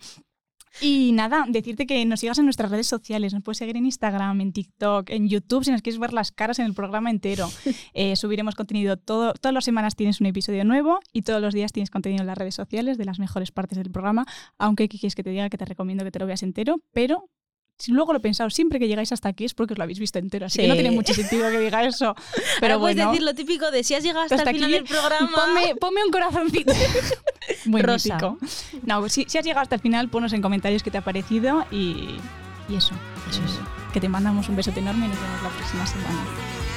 [0.81, 3.33] Y nada, decirte que nos sigas en nuestras redes sociales.
[3.33, 6.59] Nos puedes seguir en Instagram, en TikTok, en YouTube, si nos quieres ver las caras
[6.59, 7.49] en el programa entero.
[7.93, 11.71] Eh, subiremos contenido todo, todas las semanas tienes un episodio nuevo y todos los días
[11.71, 14.25] tienes contenido en las redes sociales de las mejores partes del programa.
[14.57, 17.29] Aunque ¿qué quieres que te diga que te recomiendo que te lo veas entero, pero
[17.79, 19.99] si luego lo he pensado, siempre que llegáis hasta aquí es porque os lo habéis
[19.99, 20.45] visto entero.
[20.47, 20.81] Así que no Sí.
[20.81, 22.13] tiene mucho sentido que diga eso.
[22.35, 24.73] Pero Pero puedes bueno, decir lo típico de si has llegado hasta, hasta el final
[24.73, 25.31] aquí, del programa.
[25.33, 26.73] Ponme, ponme un corazoncito.
[27.65, 28.15] Muy Rosa.
[28.15, 28.37] mítico.
[28.83, 31.65] No, si, si has llegado hasta el final, ponos en comentarios qué te ha parecido
[31.71, 32.17] y,
[32.67, 32.93] y eso.
[33.29, 33.59] Eso es.
[33.93, 36.25] Que te mandamos un besote enorme y nos vemos la próxima semana.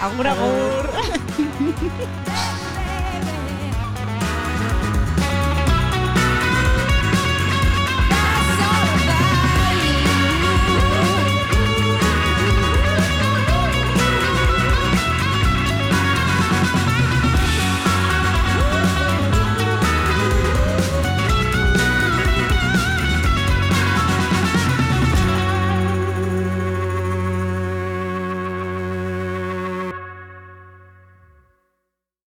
[0.01, 0.91] Agur, agur.